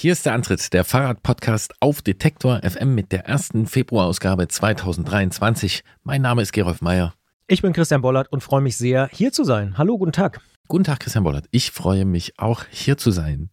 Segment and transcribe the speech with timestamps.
[0.00, 5.84] Hier ist der Antritt, der Fahrradpodcast auf Detektor FM mit der ersten Februarausgabe 2023.
[6.04, 7.12] Mein Name ist Gerolf Meyer.
[7.48, 9.76] Ich bin Christian Bollert und freue mich sehr, hier zu sein.
[9.76, 10.40] Hallo, guten Tag.
[10.68, 11.48] Guten Tag, Christian Bollert.
[11.50, 13.50] Ich freue mich auch, hier zu sein.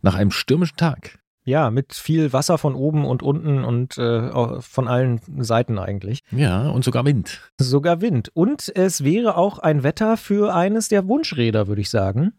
[0.00, 1.18] Nach einem stürmischen Tag.
[1.44, 6.20] Ja, mit viel Wasser von oben und unten und äh, von allen Seiten eigentlich.
[6.30, 7.42] Ja, und sogar Wind.
[7.58, 8.30] Sogar Wind.
[8.32, 12.32] Und es wäre auch ein Wetter für eines der Wunschräder, würde ich sagen.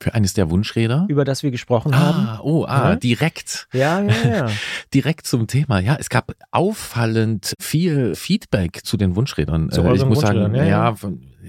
[0.00, 1.06] Für eines der Wunschräder?
[1.08, 2.40] Über das wir gesprochen ah, haben.
[2.42, 2.96] Oh, ah, ja?
[2.96, 3.68] direkt.
[3.72, 4.50] Ja, ja, ja.
[4.94, 5.78] direkt zum Thema.
[5.78, 9.70] Ja, es gab auffallend viel Feedback zu den Wunschrädern.
[9.70, 10.94] Zu äh, ich muss Wunschrädern, sagen, ja, ja,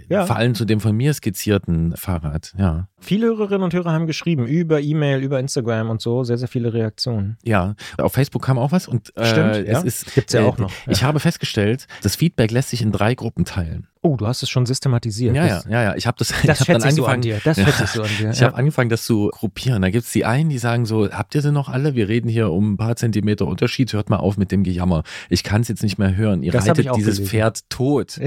[0.10, 0.26] ja.
[0.26, 2.54] vor allem zu dem von mir skizzierten Fahrrad.
[2.58, 2.88] Ja.
[3.06, 6.74] Viele Hörerinnen und Hörer haben geschrieben, über E-Mail, über Instagram und so, sehr, sehr viele
[6.74, 7.38] Reaktionen.
[7.44, 9.82] Ja, auf Facebook kam auch was und äh, Stimmt, es ja.
[9.82, 10.92] ist Gibt's ja äh, auch noch, ja.
[10.92, 13.88] Ich habe festgestellt, das Feedback lässt sich in drei Gruppen teilen.
[14.06, 15.36] Oh, du hast es schon systematisiert.
[15.36, 15.96] Ja, ja, ja, ja.
[15.96, 17.42] Ich habe das, das ich hab schätze ich so an dir.
[17.44, 17.66] Das Ja.
[17.66, 18.30] schätze ich so an dir.
[18.30, 18.48] Ich ja.
[18.48, 19.82] habe angefangen, das zu gruppieren.
[19.82, 21.96] Da gibt's die einen, die sagen so, habt ihr sie noch alle?
[21.96, 23.92] Wir reden hier um ein paar Zentimeter Unterschied.
[23.94, 25.02] Hört mal auf mit dem Gejammer.
[25.28, 26.44] Ich kann es jetzt nicht mehr hören.
[26.44, 27.26] Ihr Das reitet dieses gelesen.
[27.26, 28.20] Pferd tot.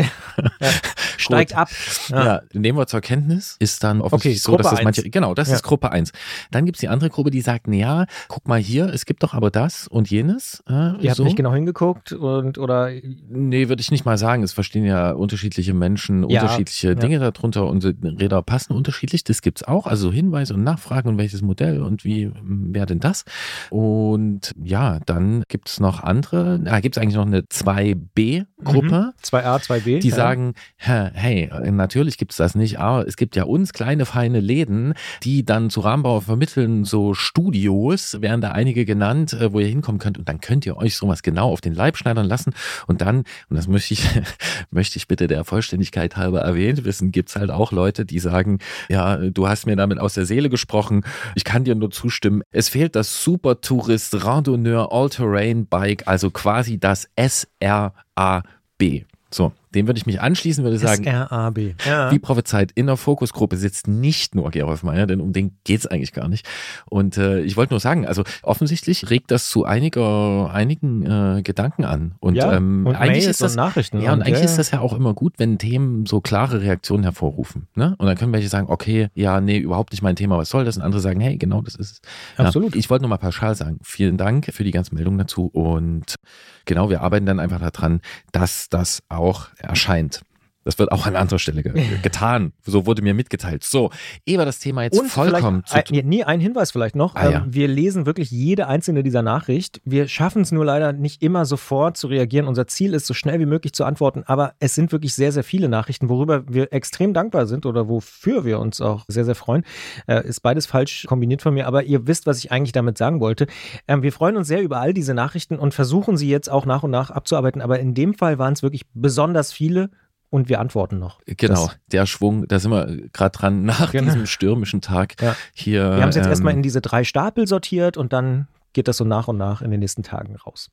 [1.17, 1.69] Steigt ab.
[2.09, 2.41] Ja.
[2.53, 3.55] nehmen wir zur Kenntnis.
[3.61, 5.55] Ist dann offensichtlich so, Gruppe dass das manche, genau, das Ja.
[5.57, 6.13] ist Gruppe 1.
[6.51, 9.35] Dann gibt's die andere Gruppe, die sagt, na ja, guck mal hier, es gibt doch
[9.35, 10.63] aber das und jenes.
[10.69, 11.25] Äh, Ihr habt so.
[11.25, 12.91] nicht genau hingeguckt und oder
[13.29, 14.43] Nee, würde ich nicht mal sagen.
[14.43, 16.95] Es verstehen ja unterschiedliche Menschen Ja, unterschiedliche ja.
[16.95, 19.25] Dinge darunter und Räder passen unterschiedlich.
[19.25, 19.87] Das gibt's auch.
[19.87, 23.25] Also Hinweise und Nachfragen und welches Modell und wie wäre denn das?
[23.71, 26.59] Und ja, dann gibt's noch andere.
[26.59, 29.13] Da gibt's eigentlich noch eine 2B-Gruppe.
[29.23, 30.01] 2a, 2b.
[30.01, 34.95] Die sagen, hey, natürlich gibt's das nicht, aber es gibt ja uns kleine, feine Läden,
[35.23, 40.01] die dann zu Rahmenbauer vermitteln, so Studios, werden da einige genannt, äh, wo ihr hinkommen
[40.01, 40.19] könnt.
[40.19, 42.55] Und dann könnt ihr euch sowas genau auf den Leib schneidern lassen.
[42.87, 44.09] Und dann, und das möchte ich,
[44.71, 49.17] möchte ich bitte der Vollständigkeit halber erwähnt wissen, gibt's halt auch Leute, die sagen, ja,
[49.17, 51.05] du hast mir damit aus der Seele gesprochen,
[51.35, 56.79] ich kann dir nur zustimmen, es fehlt das Super Tourist Randonneur All-Terrain Bike, also quasi
[56.79, 59.05] das SRAB.
[59.31, 61.59] So, dem würde ich mich anschließen, würde sagen, SRAB.
[61.87, 62.11] Ja.
[62.11, 66.13] wie prophezeit, in der Fokusgruppe sitzt nicht nur Gerolf Meyer, denn um den geht's eigentlich
[66.13, 66.47] gar nicht.
[66.87, 71.85] Und äh, ich wollte nur sagen, also offensichtlich regt das zu einiger, einigen äh, Gedanken
[71.85, 72.15] an.
[72.21, 74.01] Und, ja, ähm, und eigentlich Mails ist das und Nachrichten.
[74.01, 77.03] ja, und eigentlich ja, ist das ja auch immer gut, wenn Themen so klare Reaktionen
[77.03, 77.69] hervorrufen.
[77.75, 77.95] Ne?
[77.99, 80.77] Und dann können welche sagen, okay, ja, nee, überhaupt nicht mein Thema, was soll das?
[80.77, 82.01] Und andere sagen, hey, genau das ist es.
[82.39, 82.75] Ja, Absolut.
[82.75, 85.47] ich wollte nur mal pauschal sagen, vielen Dank für die ganzen Meldungen dazu.
[85.47, 86.17] Und
[86.65, 88.01] genau, wir arbeiten dann einfach daran,
[88.33, 90.21] dass das auch erscheint.
[90.69, 92.53] Das wird auch an anderer Stelle ge getan.
[92.63, 93.65] So wurde mir mitgeteilt.
[93.65, 93.89] So,
[94.27, 97.15] wir das Thema jetzt Und vollkommen vielleicht, ein, nee, ein Hinweis vielleicht noch.
[97.15, 97.39] Ah, ja.
[97.39, 99.81] ähm, wir lesen wirklich jede einzelne dieser Nachricht.
[99.87, 102.47] Wir schaffen es nur leider nicht immer sofort zu reagieren.
[102.47, 104.25] Unser Ziel ist, so schnell wie möglich zu antworten.
[104.27, 108.45] Aber es sind wirklich sehr, sehr viele Nachrichten, worüber wir extrem dankbar sind oder wofür
[108.45, 109.65] wir uns auch sehr, sehr freuen.
[110.07, 111.67] Äh, ist beides falsch kombiniert von mir.
[111.67, 113.47] Aber ihr wisst, was ich eigentlich damit sagen wollte.
[113.87, 116.83] Ähm, wir freuen uns sehr über all diese Nachrichten und versuchen sie jetzt auch nach
[116.83, 117.63] und nach abzuarbeiten.
[117.63, 119.89] Aber in dem Fall waren es wirklich besonders viele.
[120.31, 121.21] Und wir antworten noch.
[121.27, 124.05] Genau, der Schwung, da sind wir gerade dran nach Genau.
[124.05, 125.35] diesem stürmischen Tag Ja.
[125.55, 125.97] hier.
[125.97, 128.99] Wir haben es jetzt ähm, erstmal in diese drei Stapel sortiert und dann geht das
[128.99, 130.71] so nach und nach in den nächsten Tagen raus.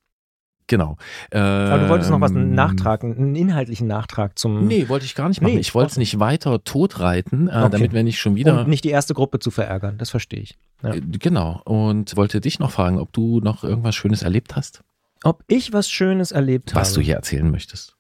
[0.68, 0.98] Genau.
[1.32, 4.66] Aber du wolltest noch was Ähm, nachtragen, einen inhaltlichen Nachtrag zum.
[4.68, 5.54] Nee, wollte ich gar nicht machen.
[5.54, 7.70] Nee, ich wollte es nicht weiter totreiten, äh, Okay.
[7.72, 8.62] damit wir nicht schon wieder.
[8.64, 10.58] Um nicht die erste Gruppe zu verärgern, das verstehe ich.
[10.82, 10.96] Ja.
[10.96, 11.62] Äh, Genau.
[11.66, 14.82] Und wollte dich noch fragen, ob du noch irgendwas Schönes erlebt hast,
[15.24, 17.95] Ob ich was Schönes erlebt was du habe hier erzählen möchtest.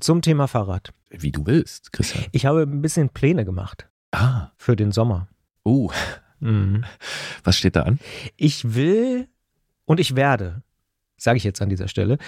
[0.00, 0.92] Zum Thema Fahrrad.
[1.10, 2.24] Wie du willst, Christian.
[2.32, 5.28] Ich habe ein bisschen Pläne gemacht Ah, für den Sommer.
[5.64, 5.90] uh,
[6.40, 6.84] Mhm.
[7.44, 7.98] was steht da an?
[8.36, 9.26] Ich will
[9.86, 10.62] und ich werde,
[11.16, 12.18] sage ich jetzt an dieser Stelle,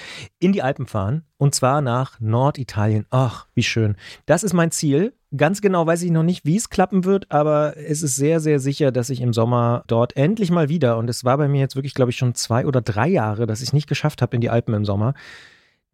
[0.40, 3.06] in die Alpen fahren und zwar nach Norditalien.
[3.10, 3.96] Ach, wie schön.
[4.26, 5.12] Das ist mein Ziel.
[5.36, 8.58] Ganz genau weiß ich noch nicht, wie es klappen wird, aber es ist sehr, sehr
[8.58, 11.76] sicher, dass ich im Sommer dort endlich mal wieder, und es war bei mir jetzt
[11.76, 14.40] wirklich, glaube ich, schon zwei oder drei Jahre, dass ich es nicht geschafft habe in
[14.40, 15.14] die Alpen im Sommer.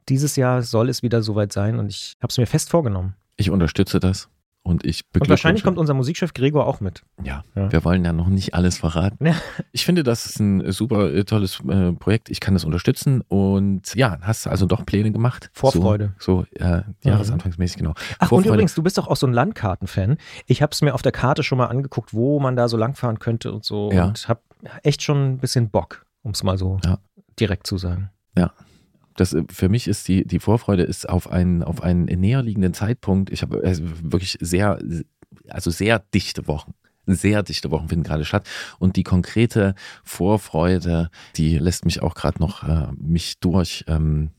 [0.08, 3.14] Dieses Jahr soll es wieder soweit sein und ich habe es mir fest vorgenommen.
[3.36, 4.28] Ich unterstütze das
[4.62, 7.02] und ich Und wahrscheinlich beglückwünsche- kommt unser Musikchef Gregor auch mit.
[7.22, 7.70] Ja, Ja.
[7.70, 9.26] wir wollen ja noch nicht alles verraten.
[9.26, 9.34] Ja.
[9.72, 12.30] Ich finde, das ist ein super äh, tolles äh, Projekt.
[12.30, 13.20] Ich kann das unterstützen.
[13.28, 15.50] Und ja, hast du also doch Pläne gemacht?
[15.52, 16.14] Vorfreude.
[16.18, 17.94] So, so äh, jahresanfangsmäßig, genau.
[17.96, 18.48] Ach, und Vorfreude.
[18.54, 20.16] übrigens, du bist doch auch so ein Landkarten-Fan.
[20.46, 23.18] Ich habe es mir auf der Karte schon mal angeguckt, wo man da so langfahren
[23.18, 23.90] könnte und so.
[23.92, 24.06] Ja.
[24.06, 24.40] Und habe
[24.82, 26.98] echt schon ein bisschen Bock, um es mal so Ja.
[27.38, 28.10] direkt zu sagen.
[29.16, 32.74] Das äh, für mich ist die, die Vorfreude ist auf einen, auf einen näher liegenden
[32.74, 33.30] Zeitpunkt.
[33.30, 34.78] Ich habe also wirklich sehr,
[35.48, 36.74] also sehr dichte Wochen.
[37.06, 38.48] Sehr dichte Wochen finden gerade statt.
[38.78, 44.30] Und die konkrete Vorfreude, die lässt mich auch gerade noch äh, mich durch, ähm,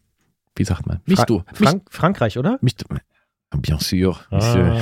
[0.55, 0.99] wie sagt man?
[1.05, 1.43] Mich Fra durch.
[1.53, 2.57] Frank Frankreich, oder?
[2.61, 3.01] Mich, mich,
[3.61, 4.19] bien sûr.
[4.31, 4.77] Ah.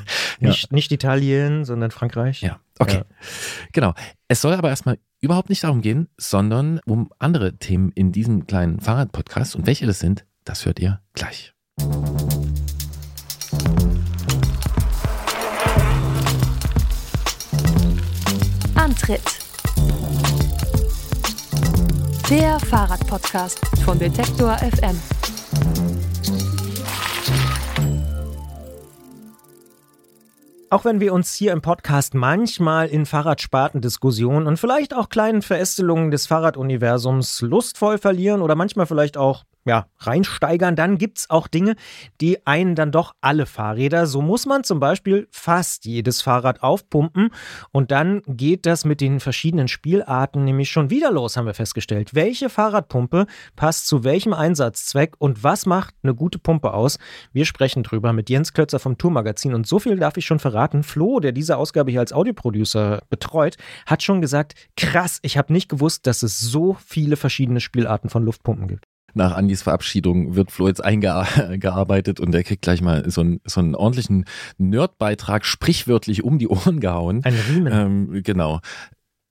[0.40, 2.42] nicht, nicht Italien, sondern Frankreich.
[2.42, 2.96] Ja, Okay.
[2.96, 3.04] Ja.
[3.72, 3.94] Genau.
[4.28, 8.80] Es soll aber erstmal überhaupt nicht darum gehen, sondern um andere Themen in diesem kleinen
[8.80, 9.56] Fahrradpodcast.
[9.56, 11.54] Und welche das sind, das hört ihr gleich.
[18.74, 19.22] Antritt.
[22.30, 25.17] Der Fahrradpodcast von Detektor FM.
[30.70, 36.10] Auch wenn wir uns hier im Podcast manchmal in Fahrradspartendiskussionen und vielleicht auch kleinen Verästelungen
[36.10, 41.76] des Fahrraduniversums lustvoll verlieren oder manchmal vielleicht auch ja, reinsteigern, dann gibt's auch Dinge,
[42.20, 44.06] die einen dann doch alle Fahrräder.
[44.06, 47.30] So muss man zum Beispiel fast jedes Fahrrad aufpumpen
[47.70, 52.14] und dann geht das mit den verschiedenen Spielarten nämlich schon wieder los, haben wir festgestellt.
[52.14, 53.26] Welche Fahrradpumpe
[53.56, 56.98] passt zu welchem Einsatzzweck und was macht eine gute Pumpe aus?
[57.32, 60.82] Wir sprechen drüber mit Jens Klötzer vom Tourmagazin und so viel darf ich schon verraten.
[60.82, 63.56] Flo, der diese Ausgabe hier als Audioproducer betreut,
[63.86, 68.24] hat schon gesagt, krass, ich habe nicht gewusst, dass es so viele verschiedene Spielarten von
[68.24, 68.86] Luftpumpen gibt
[69.18, 73.60] nach Andis Verabschiedung wird Flo jetzt eingearbeitet und er kriegt gleich mal so einen, so
[73.60, 74.24] einen ordentlichen
[74.56, 77.22] Nerdbeitrag sprichwörtlich um die Ohren gehauen.
[77.24, 77.72] Ein Riemen.
[77.72, 78.60] Ähm, genau.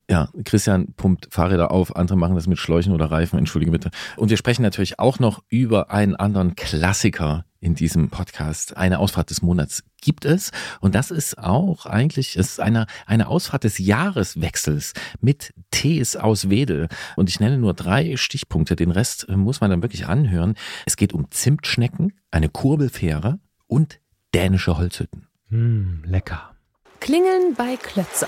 [0.09, 3.89] Ja, Christian pumpt Fahrräder auf, andere machen das mit Schläuchen oder Reifen, entschuldige bitte.
[4.15, 8.77] Und wir sprechen natürlich auch noch über einen anderen Klassiker in diesem Podcast.
[8.77, 13.63] Eine Ausfahrt des Monats gibt es und das ist auch eigentlich ist eine, eine Ausfahrt
[13.63, 16.87] des Jahreswechsels mit Tees aus Wedel.
[17.15, 20.55] Und ich nenne nur drei Stichpunkte, den Rest muss man dann wirklich anhören.
[20.85, 23.99] Es geht um Zimtschnecken, eine Kurbelfähre und
[24.33, 25.27] dänische Holzhütten.
[25.49, 26.55] Mm, lecker.
[26.99, 28.27] Klingeln bei Klötzer.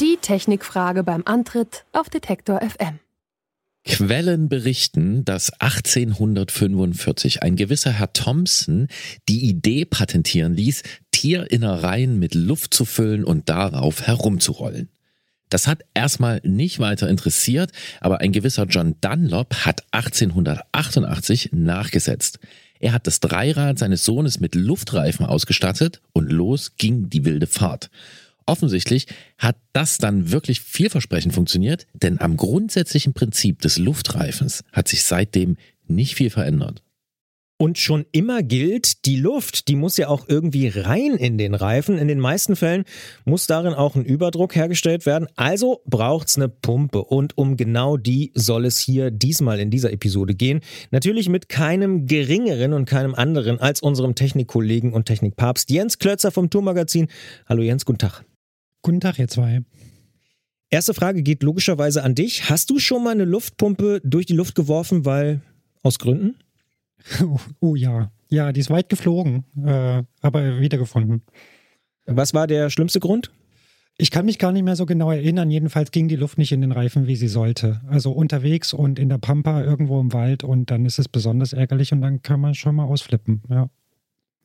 [0.00, 3.00] Die Technikfrage beim Antritt auf Detektor FM.
[3.84, 8.88] Quellen berichten, dass 1845 ein gewisser Herr Thompson
[9.28, 10.82] die Idee patentieren ließ,
[11.12, 14.90] Tierinnereien mit Luft zu füllen und darauf herumzurollen.
[15.48, 22.38] Das hat erstmal nicht weiter interessiert, aber ein gewisser John Dunlop hat 1888 nachgesetzt.
[22.78, 27.90] Er hat das Dreirad seines Sohnes mit Luftreifen ausgestattet und los ging die wilde Fahrt.
[28.50, 29.06] Offensichtlich
[29.38, 35.56] hat das dann wirklich vielversprechend funktioniert, denn am grundsätzlichen Prinzip des Luftreifens hat sich seitdem
[35.86, 36.82] nicht viel verändert.
[37.58, 41.96] Und schon immer gilt, die Luft, die muss ja auch irgendwie rein in den Reifen.
[41.96, 42.84] In den meisten Fällen
[43.24, 45.28] muss darin auch ein Überdruck hergestellt werden.
[45.36, 47.04] Also braucht's eine Pumpe.
[47.04, 50.60] Und um genau die soll es hier diesmal in dieser Episode gehen.
[50.90, 56.50] Natürlich mit keinem geringeren und keinem anderen als unserem Technikkollegen und Technikpapst Jens Klötzer vom
[56.50, 57.08] Tourmagazin.
[57.46, 58.24] Hallo Jens, guten Tag.
[58.82, 59.60] Guten Tag, ihr zwei.
[60.70, 62.48] Erste Frage geht logischerweise an dich.
[62.48, 65.42] Hast du schon mal eine Luftpumpe durch die Luft geworfen, weil
[65.82, 66.36] aus Gründen?
[67.22, 71.22] Oh, oh ja, ja, die ist weit geflogen, äh, aber wiedergefunden.
[72.06, 73.30] Was war der schlimmste Grund?
[73.98, 75.50] Ich kann mich gar nicht mehr so genau erinnern.
[75.50, 77.82] Jedenfalls ging die Luft nicht in den Reifen, wie sie sollte.
[77.86, 81.92] Also unterwegs und in der Pampa irgendwo im Wald und dann ist es besonders ärgerlich
[81.92, 83.68] und dann kann man schon mal ausflippen, ja.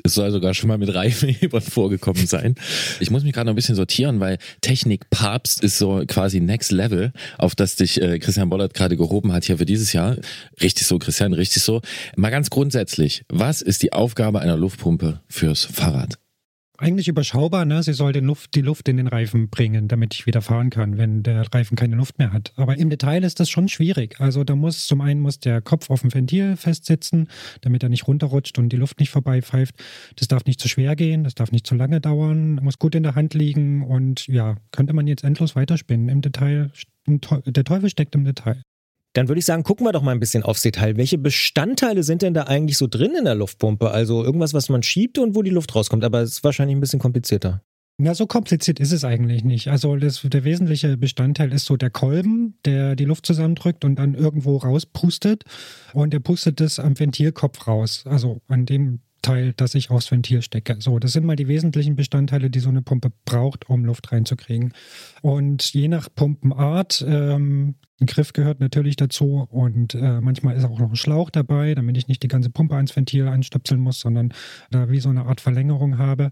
[0.03, 2.55] Es soll sogar schon mal mit Reifenhebern vorgekommen sein.
[2.99, 6.71] Ich muss mich gerade noch ein bisschen sortieren, weil Technik Papst ist so quasi Next
[6.71, 10.17] Level, auf das dich äh, Christian Bollert gerade gehoben hat hier für dieses Jahr.
[10.61, 11.81] Richtig so, Christian, richtig so.
[12.15, 16.19] Mal ganz grundsätzlich, was ist die Aufgabe einer Luftpumpe fürs Fahrrad?
[16.77, 17.81] Eigentlich überschaubar, ne?
[17.83, 20.97] Sie soll den Luft, die Luft in den Reifen bringen, damit ich wieder fahren kann,
[20.97, 22.51] wenn der Reifen keine Luft mehr hat.
[22.57, 24.19] Aber im Detail ist das schon schwierig.
[24.19, 27.29] Also da muss zum einen muss der Kopf auf dem Ventil festsitzen,
[27.61, 29.75] damit er nicht runterrutscht und die Luft nicht vorbeipfeift.
[30.17, 33.03] Das darf nicht zu schwer gehen, das darf nicht zu lange dauern, muss gut in
[33.03, 36.09] der Hand liegen und ja, könnte man jetzt endlos weiterspinnen.
[36.09, 36.71] Im Detail,
[37.07, 38.61] der Teufel steckt im Detail.
[39.15, 40.97] Dann würde ich sagen, gucken wir doch mal ein bisschen aufs Detail.
[40.97, 43.89] Welche Bestandteile sind denn da eigentlich so drin in der Luftpumpe?
[43.89, 46.81] Also irgendwas, was man schiebt und wo die Luft rauskommt, aber es ist wahrscheinlich ein
[46.81, 47.61] bisschen komplizierter.
[47.97, 49.69] Na, so kompliziert ist es eigentlich nicht.
[49.69, 54.15] Also das, der wesentliche Bestandteil ist so der Kolben, der die Luft zusammendrückt und dann
[54.15, 55.45] irgendwo rauspustet.
[55.93, 58.03] Und der pustet das am Ventilkopf raus.
[58.05, 60.77] Also an dem Teil, das ich aufs Ventil stecke.
[60.79, 64.71] So, das sind mal die wesentlichen Bestandteile, die so eine Pumpe braucht, um Luft reinzukriegen.
[65.23, 70.77] Und je nach Pumpenart, ähm, ein Griff gehört natürlich dazu und äh, manchmal ist auch
[70.77, 74.31] noch ein Schlauch dabei, damit ich nicht die ganze Pumpe ans Ventil anstöpseln muss, sondern
[74.69, 76.29] da wie so eine Art Verlängerung habe.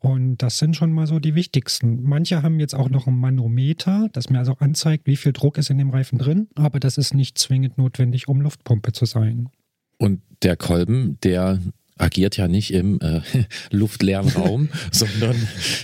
[0.00, 2.02] Und das sind schon mal so die wichtigsten.
[2.02, 5.70] Manche haben jetzt auch noch ein Manometer, das mir also anzeigt, wie viel Druck ist
[5.70, 9.48] in dem Reifen drin, aber das ist nicht zwingend notwendig, um Luftpumpe zu sein.
[9.96, 11.60] Und der Kolben, der
[11.98, 13.20] agiert ja nicht im äh,
[13.70, 15.36] luftleeren Raum, sondern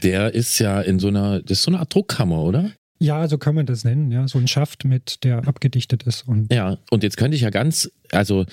[0.02, 2.70] der ist ja in so einer, das ist so eine Art Druckkammer, oder?
[3.02, 4.28] Ja, so kann man das nennen, ja.
[4.28, 6.28] So ein Schaft mit, der abgedichtet ist.
[6.28, 8.44] Und Ja, und jetzt könnte ich ja ganz, also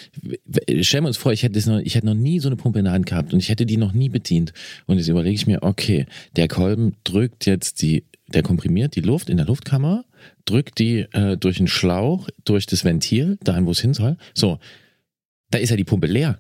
[0.80, 2.86] stellen wir uns vor, ich hätte, noch, ich hätte noch nie so eine Pumpe in
[2.86, 4.54] der Hand gehabt und ich hätte die noch nie bedient.
[4.86, 6.06] Und jetzt überlege ich mir, okay,
[6.38, 10.06] der Kolben drückt jetzt die, der komprimiert die Luft in der Luftkammer,
[10.46, 14.16] drückt die äh, durch den Schlauch, durch das Ventil, dahin, wo es hin soll.
[14.34, 14.60] So,
[15.52, 16.40] da ist ja die Pumpe leer.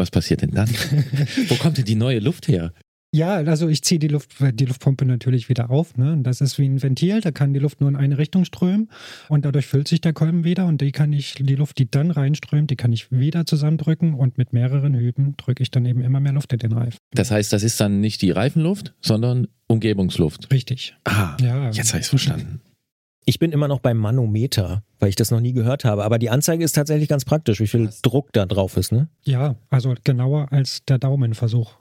[0.00, 0.68] Was passiert denn dann?
[1.48, 2.72] wo kommt denn die neue Luft her?
[3.12, 5.96] Ja, also ich ziehe die, Luft, die Luftpumpe natürlich wieder auf.
[5.98, 6.16] Ne?
[6.22, 8.88] Das ist wie ein Ventil, da kann die Luft nur in eine Richtung strömen
[9.28, 12.10] und dadurch füllt sich der Kolben wieder und die kann ich, die Luft, die dann
[12.12, 16.20] reinströmt, die kann ich wieder zusammendrücken und mit mehreren Hüben drücke ich dann eben immer
[16.20, 16.96] mehr Luft in den Reifen.
[17.12, 20.50] Das heißt, das ist dann nicht die Reifenluft, sondern Umgebungsluft.
[20.52, 20.94] Richtig.
[21.04, 21.70] Ah, Ja.
[21.72, 22.60] jetzt habe ich es verstanden.
[23.30, 26.02] Ich bin immer noch beim Manometer, weil ich das noch nie gehört habe.
[26.02, 29.06] Aber die Anzeige ist tatsächlich ganz praktisch, wie viel Druck da drauf ist, ne?
[29.22, 31.76] Ja, also genauer als der Daumenversuch.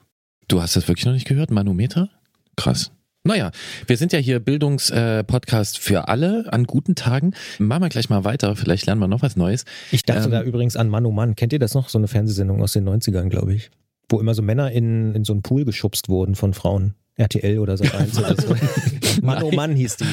[0.47, 1.49] Du hast das wirklich noch nicht gehört?
[1.49, 2.11] Manometer?
[2.55, 2.91] Krass.
[3.23, 3.49] Naja,
[3.87, 7.33] wir sind ja hier Bildungspodcast für alle an guten Tagen.
[7.57, 9.65] Machen wir gleich mal weiter, vielleicht lernen wir noch was Neues.
[9.91, 11.35] Ich dachte Ähm, da übrigens an Mann oh Mann.
[11.35, 11.89] Kennt ihr das noch?
[11.89, 13.71] So eine Fernsehsendung aus den 90ern, glaube ich.
[14.07, 16.93] Wo immer so Männer in, in so einen Pool geschubst wurden von Frauen.
[17.19, 18.55] RTL oder so oder so.
[19.21, 20.05] Mann oh Mann hieß die.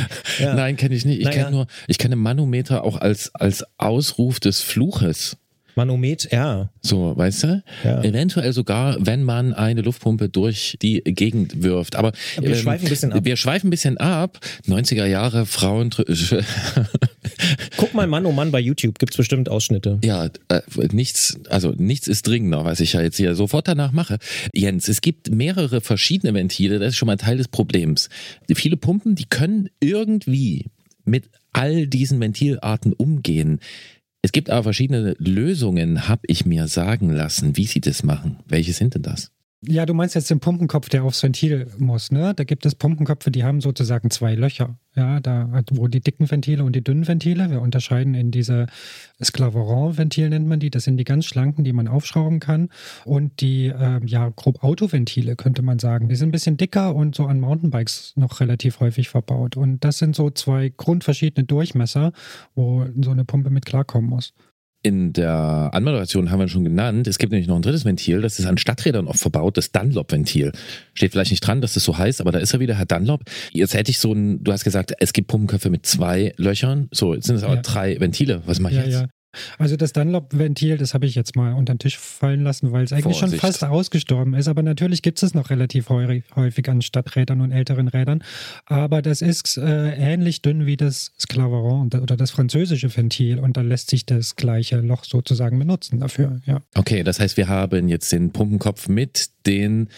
[0.42, 0.54] Ja.
[0.54, 1.18] Nein, kenne ich nicht.
[1.20, 1.44] Ich Naja.
[1.44, 5.36] kenne nur, ich kenne Manometer auch als, als Ausruf des Fluches.
[5.76, 6.70] Manomet, ja.
[6.80, 7.62] So, weißt du?
[7.84, 8.02] ja.
[8.02, 11.96] Eventuell sogar, wenn man eine Luftpumpe durch die Gegend wirft.
[11.96, 13.24] Aber Wir schweifen ein bisschen ab.
[13.24, 14.40] Wir schweifen ein bisschen ab.
[14.66, 15.90] 90er Jahre Frauen.
[17.76, 19.98] Guck mal Mann oh Mann bei YouTube, gibt's bestimmt Ausschnitte.
[20.04, 20.60] Ja, äh,
[20.92, 24.18] nichts, also nichts ist dringender, was ich ja jetzt hier sofort danach mache.
[24.54, 28.08] Jens, es gibt mehrere verschiedene Ventile, das ist schon mal Teil des Problems.
[28.54, 30.66] Viele Pumpen, die können irgendwie
[31.04, 33.60] mit all diesen Ventilarten umgehen.
[34.22, 38.40] Es gibt aber verschiedene Lösungen, habe ich mir sagen lassen, wie sie das machen.
[38.46, 39.30] Welche sind denn das?
[39.62, 42.34] Ja, du meinst jetzt den Pumpenkopf, der aufs Ventil muss, ne?
[42.34, 44.78] Da gibt es Pumpenköpfe, die haben sozusagen zwei Löcher.
[44.94, 47.50] Ja, da, wo die dicken Ventile und die dünnen Ventile.
[47.50, 48.66] Wir unterscheiden in diese
[49.22, 50.70] Sclaveron-Ventil nennt man die.
[50.70, 52.68] Das sind die ganz schlanken, die man aufschrauben kann.
[53.04, 56.08] Und die, ähm, ja, grob Autoventile könnte man sagen.
[56.08, 59.56] Die sind ein bisschen dicker und so an Mountainbikes noch relativ häufig verbaut.
[59.56, 62.12] Und das sind so zwei grundverschiedene Durchmesser,
[62.54, 64.32] wo so eine Pumpe mit klarkommen muss.
[64.86, 68.38] In der Anmoderation haben wir schon genannt, es gibt nämlich noch ein drittes Ventil, das
[68.38, 70.52] ist an Stadträdern oft verbaut, das Dunlop-Ventil.
[70.94, 73.22] Steht vielleicht nicht dran, dass das so heißt, aber da ist er wieder, Herr Dunlop.
[73.52, 76.86] Jetzt hätte ich so ein, du hast gesagt, es gibt Pumpenköpfe mit zwei Löchern.
[76.92, 77.62] So, jetzt sind es aber Ja.
[77.62, 78.42] drei Ventile.
[78.46, 78.92] Was mache ich Ja, jetzt?
[79.00, 79.06] ja.
[79.58, 82.92] Also das Dunlop-Ventil, das habe ich jetzt mal unter den Tisch fallen lassen, weil es
[82.92, 83.40] eigentlich Vorsicht.
[83.40, 84.48] schon fast ausgestorben ist.
[84.48, 88.22] Aber natürlich gibt es noch relativ häufig, an Stadträdern und älteren Rädern.
[88.66, 93.62] Aber das ist äh, ähnlich dünn wie das Sclaveron oder das französische Ventil und da
[93.62, 96.40] lässt sich das gleiche Loch sozusagen benutzen dafür.
[96.46, 96.60] Ja.
[96.74, 99.88] Okay, das heißt, wir haben jetzt den Pumpenkopf mit den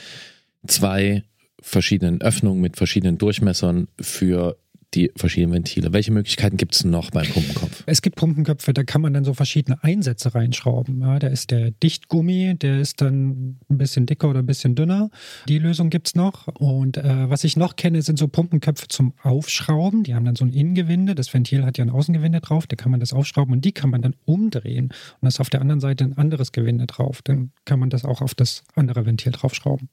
[0.66, 1.24] zwei
[1.60, 4.56] verschiedenen Öffnungen mit verschiedenen Durchmessern für
[4.94, 5.92] die verschiedenen Ventile.
[5.92, 7.82] Welche Möglichkeiten gibt es noch beim Pumpenkopf?
[7.86, 11.00] Es gibt Pumpenköpfe, da kann man dann so verschiedene Einsätze reinschrauben.
[11.00, 15.10] Ja, da ist der Dichtgummi, der ist dann ein bisschen dicker oder ein bisschen dünner.
[15.46, 16.48] Die Lösung gibt es noch.
[16.48, 20.04] Und äh, was ich noch kenne, sind so Pumpenköpfe zum Aufschrauben.
[20.04, 21.14] Die haben dann so ein Innengewinde.
[21.14, 22.66] Das Ventil hat ja ein Außengewinde drauf.
[22.66, 24.86] Da kann man das aufschrauben und die kann man dann umdrehen.
[24.86, 27.20] Und da ist auf der anderen Seite ein anderes Gewinde drauf.
[27.22, 29.88] Dann kann man das auch auf das andere Ventil draufschrauben.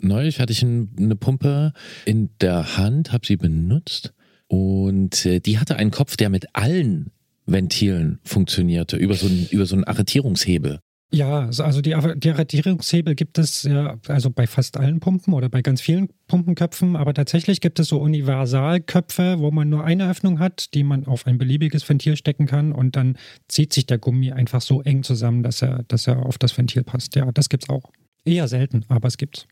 [0.00, 1.72] Neulich hatte ich ein, eine Pumpe
[2.06, 4.14] in der Hand, habe sie benutzt
[4.48, 7.10] und äh, die hatte einen Kopf, der mit allen
[7.46, 10.80] Ventilen funktionierte, über so einen, über so einen Arretierungshebel.
[11.10, 15.62] Ja, also- die, die Arretierungshebel gibt es ja, also bei fast allen Pumpen oder bei
[15.62, 20.74] ganz vielen Pumpenköpfen, aber tatsächlich gibt es so Universalköpfe, wo man nur eine Öffnung hat,
[20.74, 23.16] die man auf ein beliebiges Ventil stecken kann und dann
[23.48, 26.82] zieht sich der Gummi einfach so eng zusammen, dass er, dass er auf das Ventil
[26.84, 27.16] passt.
[27.16, 27.90] Ja, das gibt's auch.
[28.26, 29.46] Eher selten, aber es gibt's.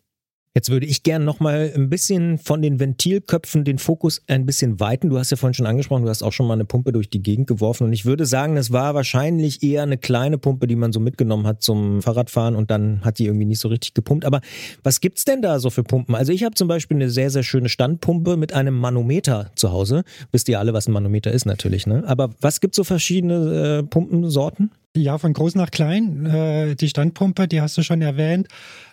[0.57, 5.11] Jetzt würde ich gern nochmal ein bisschen von den Ventilköpfen den Fokus ein bisschen weiten.
[5.11, 7.23] Du hast ja vorhin schon angesprochen, du hast auch schon mal eine Pumpe durch die
[7.23, 10.95] Gegend geworfen und ich würde sagen, das war wahrscheinlich eher eine kleine Pumpe, die man
[10.95, 14.25] so mitgenommen hat zum Fahrradfahren und dann hat die irgendwie nicht so richtig gepumpt.
[14.25, 14.41] Aber
[14.83, 16.15] was gibt's denn da so für Pumpen?
[16.15, 20.05] Also ich habe zum Beispiel eine sehr, sehr schöne Standpumpe mit einem Manometer zu Hause.
[20.33, 22.03] Wisst ihr alle, was ein Manometer ist natürlich, ne?
[22.07, 24.71] Aber was gibt's so verschiedene äh, Pumpensorten?
[24.97, 26.27] Ja, von groß nach klein.
[26.27, 28.49] Äh, die Standpumpe, die hast du schon erwähnt,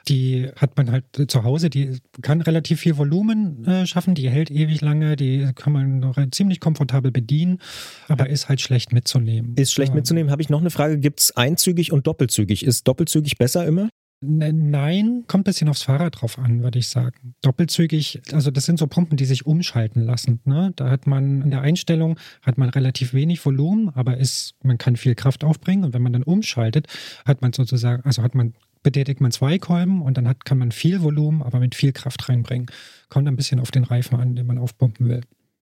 [0.07, 4.51] die hat man halt zu Hause, die kann relativ viel Volumen äh, schaffen, die hält
[4.51, 7.59] ewig lange, die kann man noch ziemlich komfortabel bedienen,
[8.07, 9.55] aber ist halt schlecht mitzunehmen.
[9.55, 10.31] Ist schlecht mitzunehmen.
[10.31, 10.99] Habe ich noch eine Frage.
[10.99, 12.65] Gibt's einzügig und doppelzügig?
[12.65, 13.89] Ist doppelzügig besser immer?
[14.25, 17.35] Ne- Nein, kommt ein bisschen aufs Fahrrad drauf an, würde ich sagen.
[17.41, 20.39] Doppelzügig, also das sind so Pumpen, die sich umschalten lassen.
[20.45, 20.71] Ne?
[20.75, 24.95] Da hat man in der Einstellung hat man relativ wenig Volumen, aber ist, man kann
[24.95, 25.83] viel Kraft aufbringen.
[25.83, 26.87] Und wenn man dann umschaltet,
[27.25, 30.71] hat man sozusagen, also hat man betätigt man zwei Kolben und dann hat, kann man
[30.71, 32.67] viel Volumen, aber mit viel Kraft reinbringen.
[33.09, 35.21] Kommt ein bisschen auf den Reifen an, den man aufpumpen will.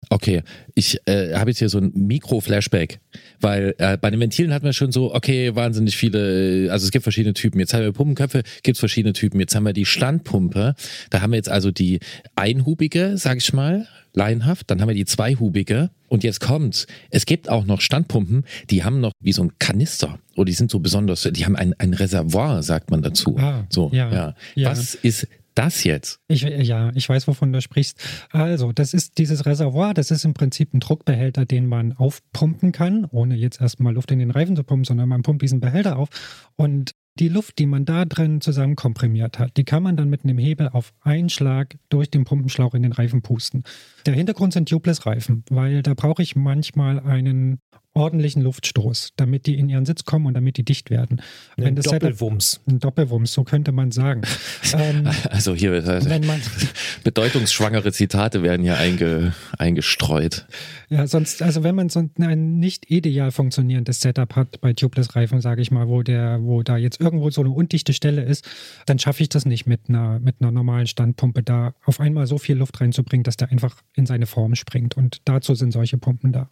[0.08, 0.42] Okay,
[0.74, 3.00] ich äh, habe jetzt hier so ein Mikro-Flashback,
[3.40, 7.02] weil äh, bei den Ventilen hatten wir schon so, okay, wahnsinnig viele, also es gibt
[7.02, 7.58] verschiedene Typen.
[7.58, 9.40] Jetzt haben wir Pumpenköpfe, gibt es verschiedene Typen.
[9.40, 10.74] Jetzt haben wir die Standpumpe,
[11.10, 11.98] da haben wir jetzt also die
[12.36, 16.86] einhubige, sag ich mal, laienhaft, dann haben wir die zweihubige und jetzt kommt's.
[17.10, 20.70] Es gibt auch noch Standpumpen, die haben noch wie so ein Kanister oder die sind
[20.70, 23.36] so besonders, die haben ein, ein Reservoir, sagt man dazu.
[23.38, 24.34] Ah, so, ja, ja.
[24.54, 24.70] ja.
[24.70, 25.26] Was ist
[25.56, 26.20] das jetzt?
[26.28, 27.98] Ich, ja, ich weiß, wovon du sprichst.
[28.30, 33.06] Also, das ist dieses Reservoir, das ist im Prinzip ein Druckbehälter, den man aufpumpen kann,
[33.10, 36.08] ohne jetzt erstmal Luft in den Reifen zu pumpen, sondern man pumpt diesen Behälter auf
[36.56, 40.24] und die Luft, die man da drin zusammen komprimiert hat, die kann man dann mit
[40.24, 43.64] einem Hebel auf einen Schlag durch den Pumpenschlauch in den Reifen pusten.
[44.04, 47.60] Der Hintergrund sind Tubeless-Reifen, weil da brauche ich manchmal einen
[47.96, 51.20] ordentlichen Luftstoß, damit die in ihren Sitz kommen und damit die dicht werden.
[51.56, 52.60] Ein das Setup- Doppelwumms.
[52.68, 54.22] ein Doppelwumms, so könnte man sagen.
[54.74, 56.40] ähm, Also hier wenn man,
[57.04, 60.46] bedeutungsschwangere Zitate werden hier einge, eingestreut.
[60.88, 65.62] ja, sonst, also wenn man so ein nicht ideal funktionierendes Setup hat bei Tubeless-Reifen, sage
[65.62, 68.44] ich mal, wo der, wo da jetzt irgendwo so eine undichte Stelle ist,
[68.86, 72.38] dann schaffe ich das nicht mit einer, mit einer normalen Standpumpe da auf einmal so
[72.38, 74.96] viel Luft reinzubringen, dass der einfach in seine Form springt.
[74.96, 76.48] Und dazu sind solche Pumpen da.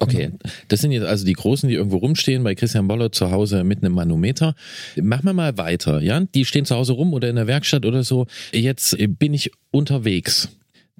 [0.00, 0.30] Okay,
[0.68, 3.82] das sind jetzt also die Großen, die irgendwo rumstehen bei Christian Boller zu Hause mit
[3.82, 4.54] einem Manometer.
[4.96, 6.20] Machen wir mal weiter, ja?
[6.20, 8.26] Die stehen zu Hause rum oder in der Werkstatt oder so.
[8.52, 10.48] Jetzt bin ich unterwegs.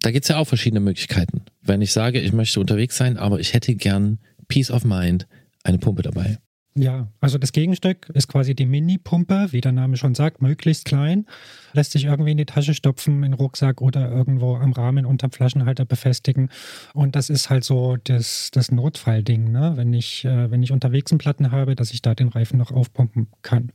[0.00, 1.42] Da gibt's ja auch verschiedene Möglichkeiten.
[1.62, 5.26] Wenn ich sage, ich möchte unterwegs sein, aber ich hätte gern Peace of Mind,
[5.64, 6.38] eine Pumpe dabei.
[6.78, 11.26] Ja, also das Gegenstück ist quasi die Mini-Pumpe, wie der Name schon sagt, möglichst klein.
[11.72, 15.32] Lässt sich irgendwie in die Tasche stopfen, in den Rucksack oder irgendwo am Rahmen unterm
[15.32, 16.50] Flaschenhalter befestigen.
[16.94, 19.72] Und das ist halt so das, das Notfallding, ne?
[19.74, 22.70] wenn, ich, äh, wenn ich unterwegs einen Platten habe, dass ich da den Reifen noch
[22.70, 23.72] aufpumpen kann.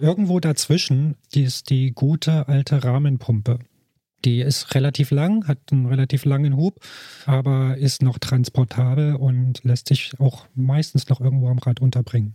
[0.00, 3.58] Irgendwo dazwischen die ist die gute alte Rahmenpumpe.
[4.24, 6.80] Die ist relativ lang, hat einen relativ langen Hub,
[7.26, 12.32] aber ist noch transportabel und lässt sich auch meistens noch irgendwo am Rad unterbringen.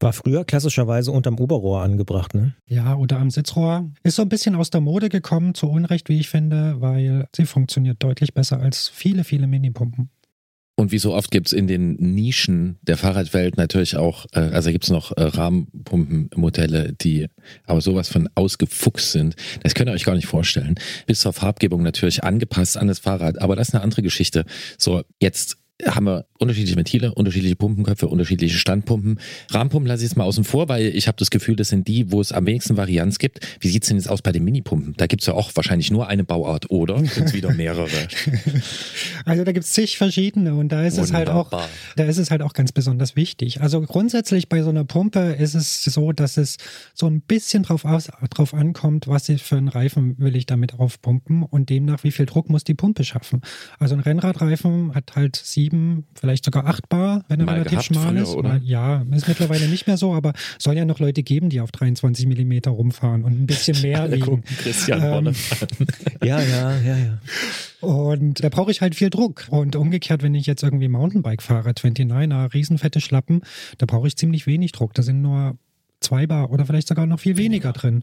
[0.00, 2.54] War früher klassischerweise unterm Oberrohr angebracht, ne?
[2.66, 3.90] Ja, oder am Sitzrohr.
[4.02, 7.46] Ist so ein bisschen aus der Mode gekommen, zu Unrecht, wie ich finde, weil sie
[7.46, 10.10] funktioniert deutlich besser als viele, viele Minipumpen.
[10.78, 14.90] Und wie so oft gibt's in den Nischen der Fahrradwelt natürlich auch, äh, also gibt's
[14.90, 17.28] noch äh, Rahmenpumpenmodelle, die
[17.64, 19.36] aber sowas von ausgefuchst sind.
[19.62, 20.74] Das könnt ihr euch gar nicht vorstellen.
[21.06, 24.44] Bis zur Farbgebung natürlich angepasst an das Fahrrad, aber das ist eine andere Geschichte.
[24.76, 29.20] So, jetzt haben wir unterschiedliche Ventile, unterschiedliche Pumpenköpfe, unterschiedliche Standpumpen.
[29.50, 32.10] Rahmenpumpen lasse ich jetzt mal außen vor, weil ich habe das Gefühl, das sind die,
[32.10, 33.40] wo es am wenigsten Varianz gibt.
[33.60, 34.94] Wie sieht's denn jetzt aus bei den Minipumpen?
[34.96, 37.04] Da gibt's ja auch wahrscheinlich nur eine Bauart, oder?
[37.04, 37.88] Sind's wieder mehrere?
[39.24, 41.50] Also da gibt es zig verschiedene und da ist es halt auch,
[41.96, 43.60] da ist es halt auch ganz besonders wichtig.
[43.60, 46.58] Also grundsätzlich bei so einer Pumpe ist es so, dass es
[46.94, 51.42] so ein bisschen drauf, aus, drauf ankommt, was für einen Reifen will ich damit aufpumpen
[51.42, 53.40] und demnach, wie viel Druck muss die Pumpe schaffen.
[53.78, 55.34] Also ein Rennradreifen hat halt
[55.66, 58.34] sieben, vielleicht sogar acht Bar, wenn er Mal relativ gehabt schmal früher, ist.
[58.34, 58.48] oder?
[58.50, 61.72] Mal- Ja, ist mittlerweile nicht mehr so, aber soll ja noch Leute geben, die auf
[61.72, 64.26] 23 Millimeter rumfahren und ein bisschen mehr Alle liegen.
[64.26, 65.34] gucken Christian Ähm.
[66.22, 67.18] Ja, ja, ja, ja.
[67.80, 69.46] Und da brauche ich halt viel Druck.
[69.50, 73.42] Und umgekehrt, wenn ich jetzt irgendwie Mountainbike fahre, 29er, riesenfette Schlappen,
[73.78, 74.94] da brauche ich ziemlich wenig Druck.
[74.94, 75.56] Da sind nur
[76.06, 78.02] zwei Bar oder vielleicht sogar noch viel weniger drin.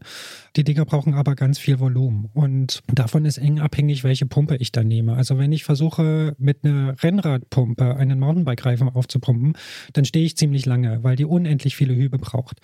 [0.56, 2.28] Die Dinger brauchen aber ganz viel Volumen.
[2.34, 5.14] Und davon ist eng abhängig, welche Pumpe ich da nehme.
[5.14, 9.54] Also wenn ich versuche, mit einer Rennradpumpe einen Mountainbike-Reifen aufzupumpen,
[9.92, 12.60] dann stehe ich ziemlich lange, weil die unendlich viele Hübe braucht.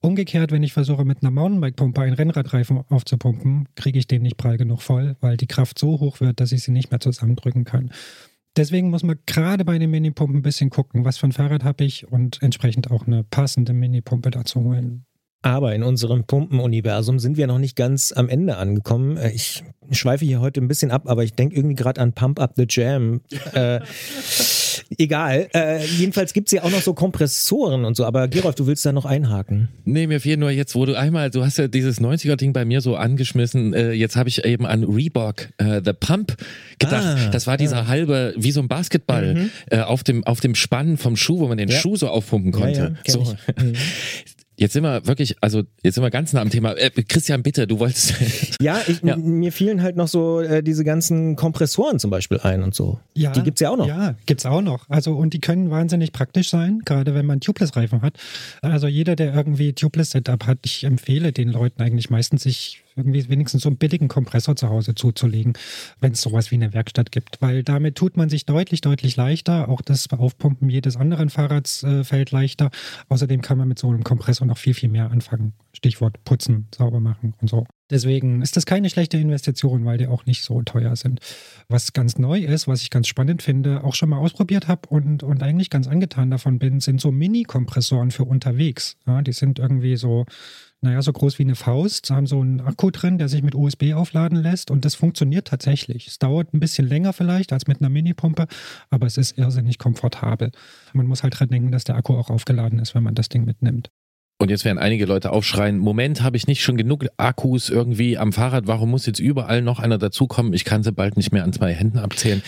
[0.00, 4.56] Umgekehrt, wenn ich versuche, mit einer Mountainbike-Pumpe einen Rennradreifen aufzupumpen, kriege ich den nicht prall
[4.56, 7.90] genug voll, weil die Kraft so hoch wird, dass ich sie nicht mehr zusammendrücken kann.
[8.58, 11.84] Deswegen muss man gerade bei den Minipumpen ein bisschen gucken, was für ein Fahrrad habe
[11.84, 15.04] ich und entsprechend auch eine passende Minipumpe dazu holen.
[15.42, 19.16] Aber in unserem Pumpenuniversum sind wir noch nicht ganz am Ende angekommen.
[19.16, 22.40] Äh, Ich schweife hier heute ein bisschen ab, aber ich denke irgendwie gerade an Pump
[22.40, 23.20] Up the Jam.
[23.54, 23.78] äh,
[24.98, 25.48] egal.
[25.54, 28.04] Äh, jedenfalls gibt es ja auch noch so Kompressoren und so.
[28.04, 29.68] Aber Gerolf, du willst da noch einhaken.
[29.84, 32.80] Nee, mir fehlt nur jetzt, wo du einmal, du hast ja dieses 90er-Ding bei mir
[32.80, 36.36] so angeschmissen, äh, jetzt habe ich eben an Reebok, äh, The Pump
[36.78, 37.04] gedacht.
[37.18, 40.96] Ah, das war dieser halbe, wie so ein Basketball äh, auf, dem, auf dem Spann
[40.96, 41.78] vom Schuh, wo man den Ja.
[41.78, 43.00] Schuh so aufpumpen Ja, ja, konnte.
[43.04, 43.20] kenn so.
[43.56, 43.72] Mhm.
[44.58, 46.72] Jetzt sind wir wirklich, also jetzt sind wir ganz nah am Thema.
[46.76, 48.14] Äh, Christian, bitte, du wolltest.
[48.60, 49.16] Ja, ich, Ja.
[49.16, 52.98] mir fielen halt noch so äh, diese ganzen Kompressoren zum Beispiel ein und so.
[53.14, 53.86] Ja, Die gibt's ja auch noch.
[53.86, 54.84] Ja, gibt's auch noch.
[54.88, 58.14] Also und die können wahnsinnig praktisch sein, gerade wenn man Tubeless-Reifen hat.
[58.60, 63.62] Also jeder, der irgendwie Tubeless-Setup hat, ich empfehle den Leuten eigentlich meistens, sich irgendwie wenigstens
[63.62, 65.54] so einen billigen Kompressor zu Hause zuzulegen,
[66.00, 67.40] wenn es sowas wie eine Werkstatt gibt.
[67.40, 69.68] Weil damit tut man sich deutlich, deutlich leichter.
[69.68, 72.70] Auch das Aufpumpen jedes anderen Fahrrads äh, fällt leichter.
[73.08, 75.54] Außerdem kann man mit so einem Kompressor noch viel, viel mehr anfangen.
[75.72, 77.66] Stichwort putzen, sauber machen und so.
[77.90, 81.20] Deswegen ist das keine schlechte Investition, weil die auch nicht so teuer sind.
[81.68, 85.22] Was ganz neu ist, was ich ganz spannend finde, auch schon mal ausprobiert habe und,
[85.22, 88.96] und eigentlich ganz angetan davon bin, sind so Mini-Kompressoren für unterwegs.
[89.06, 90.26] Ja, die sind irgendwie so,
[90.80, 93.94] naja, so groß wie eine Faust, haben so einen Akku drin, der sich mit USB
[93.94, 96.06] aufladen lässt und das funktioniert tatsächlich.
[96.06, 98.46] Es dauert ein bisschen länger vielleicht als mit einer Minipumpe,
[98.90, 100.52] aber es ist irrsinnig komfortabel.
[100.92, 103.44] Man muss halt dran denken, dass der Akku auch aufgeladen ist, wenn man das Ding
[103.44, 103.90] mitnimmt.
[104.40, 108.32] Und jetzt werden einige Leute aufschreien, Moment, habe ich nicht schon genug Akkus irgendwie am
[108.32, 110.52] Fahrrad, warum muss jetzt überall noch einer dazukommen?
[110.52, 112.40] Ich kann sie bald nicht mehr an zwei Händen abzählen.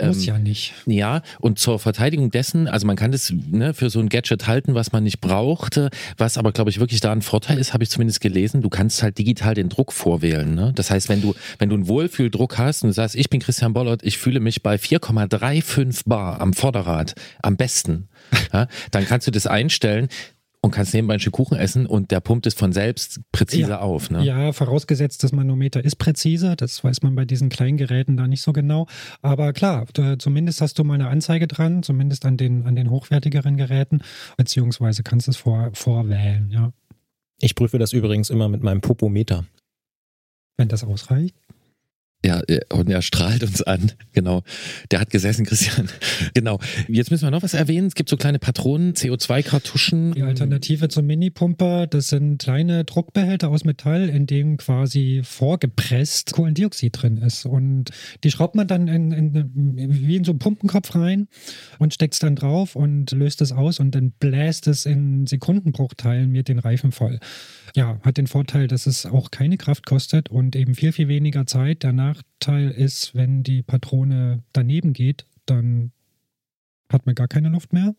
[0.00, 0.72] Muss ähm, ja nicht.
[0.86, 4.76] Ja, und zur Verteidigung dessen, also man kann das ne, für so ein Gadget halten,
[4.76, 7.90] was man nicht brauchte, was aber, glaube ich, wirklich da ein Vorteil ist, habe ich
[7.90, 10.54] zumindest gelesen, du kannst halt digital den Druck vorwählen.
[10.54, 10.70] Ne?
[10.76, 13.72] Das heißt, wenn du, wenn du einen Wohlfühldruck hast und du sagst, ich bin Christian
[13.72, 18.06] Bollert, ich fühle mich bei 4,35 Bar am Vorderrad am besten,
[18.52, 20.06] ja, dann kannst du das einstellen
[20.64, 23.80] und kannst nebenbei ein Stück Kuchen essen und der pumpt es von selbst präziser ja.
[23.80, 24.10] auf.
[24.10, 24.24] Ne?
[24.24, 26.54] Ja, vorausgesetzt, das Manometer ist präziser.
[26.54, 28.86] Das weiß man bei diesen kleinen Geräten da nicht so genau.
[29.22, 32.90] Aber klar, da, zumindest hast du mal eine Anzeige dran, zumindest an den, an den
[32.90, 34.02] hochwertigeren Geräten,
[34.36, 36.72] beziehungsweise kannst du es vor, vorwählen, ja.
[37.40, 39.44] Ich prüfe das übrigens immer mit meinem Popometer.
[40.56, 41.34] Wenn das ausreicht.
[42.24, 43.92] Ja, äh, und er strahlt uns an.
[44.14, 44.42] Genau.
[44.90, 45.88] Der hat gesessen, Christian.
[46.34, 46.58] Genau.
[46.86, 47.86] Jetzt müssen wir noch was erwähnen.
[47.86, 50.12] Es gibt so kleine Patronen, CO2-Kartuschen.
[50.12, 57.00] Die Alternative zum Minipumper, das sind kleine Druckbehälter aus Metall, in dem quasi vorgepresst Kohlendioxid
[57.00, 57.46] drin ist.
[57.46, 57.86] Und
[58.22, 59.50] die schraubt man dann in, in,
[60.08, 61.28] wie in so einen Pumpenkopf rein
[61.78, 66.30] und steckt es dann drauf und löst es aus und dann bläst es in Sekundenbruchteilen
[66.30, 67.18] mit den Reifen voll.
[67.74, 71.46] Ja, hat den Vorteil, dass es auch keine Kraft kostet und eben viel, viel weniger
[71.46, 71.82] Zeit.
[71.82, 75.92] Der Nachteil ist, wenn die Patrone daneben geht, dann
[76.88, 77.94] hat man gar keine Luft mehr.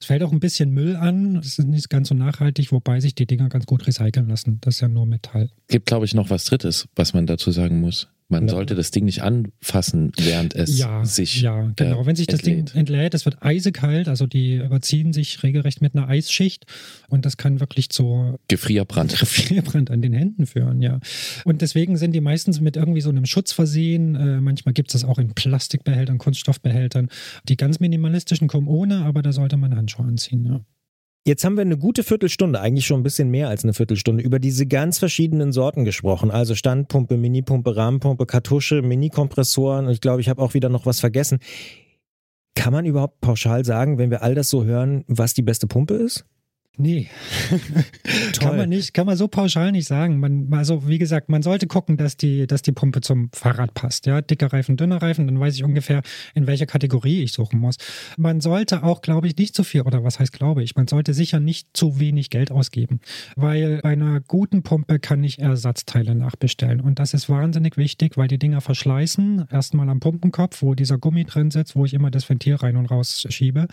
[0.00, 1.36] Es fällt auch ein bisschen Müll an.
[1.36, 4.58] Es ist nicht ganz so nachhaltig, wobei sich die Dinger ganz gut recyceln lassen.
[4.62, 5.50] Das ist ja nur Metall.
[5.68, 8.08] Gibt, glaube ich, noch was Drittes, was man dazu sagen muss.
[8.30, 8.50] Man ja.
[8.50, 11.42] sollte das Ding nicht anfassen, während es ja, sich.
[11.42, 12.02] Ja, genau.
[12.02, 12.70] Äh, Wenn sich das entlädt.
[12.70, 16.64] Ding entlädt, es wird eisekalt, also die überziehen sich regelrecht mit einer Eisschicht
[17.08, 19.18] und das kann wirklich zu Gefrierbrand.
[19.18, 21.00] Gefrierbrand an den Händen führen, ja.
[21.44, 24.14] Und deswegen sind die meistens mit irgendwie so einem Schutz versehen.
[24.14, 27.08] Äh, manchmal gibt es das auch in Plastikbehältern, Kunststoffbehältern.
[27.48, 30.60] Die ganz minimalistischen kommen ohne, aber da sollte man Handschuhe anziehen, ja.
[31.26, 34.38] Jetzt haben wir eine gute Viertelstunde, eigentlich schon ein bisschen mehr als eine Viertelstunde, über
[34.38, 36.30] diese ganz verschiedenen Sorten gesprochen.
[36.30, 39.90] Also Standpumpe, Minipumpe, Rahmenpumpe, Kartusche, Mini-Kompressoren.
[39.90, 41.40] Ich glaube, ich habe auch wieder noch was vergessen.
[42.54, 45.94] Kann man überhaupt pauschal sagen, wenn wir all das so hören, was die beste Pumpe
[45.94, 46.24] ist?
[46.76, 47.08] Nee,
[48.40, 50.18] kann man nicht, kann man so pauschal nicht sagen.
[50.18, 54.06] Man, also wie gesagt, man sollte gucken, dass die, dass die Pumpe zum Fahrrad passt.
[54.06, 56.00] Ja, dicker Reifen, dünner Reifen, dann weiß ich ungefähr,
[56.34, 57.76] in welcher Kategorie ich suchen muss.
[58.16, 61.12] Man sollte auch, glaube ich, nicht zu viel, oder was heißt glaube ich, man sollte
[61.12, 63.00] sicher nicht zu wenig Geld ausgeben,
[63.36, 68.28] weil bei einer guten Pumpe kann ich Ersatzteile nachbestellen und das ist wahnsinnig wichtig, weil
[68.28, 69.48] die Dinger verschleißen.
[69.50, 72.86] Erstmal am Pumpenkopf, wo dieser Gummi drin sitzt, wo ich immer das Ventil rein und
[72.86, 73.66] raus schiebe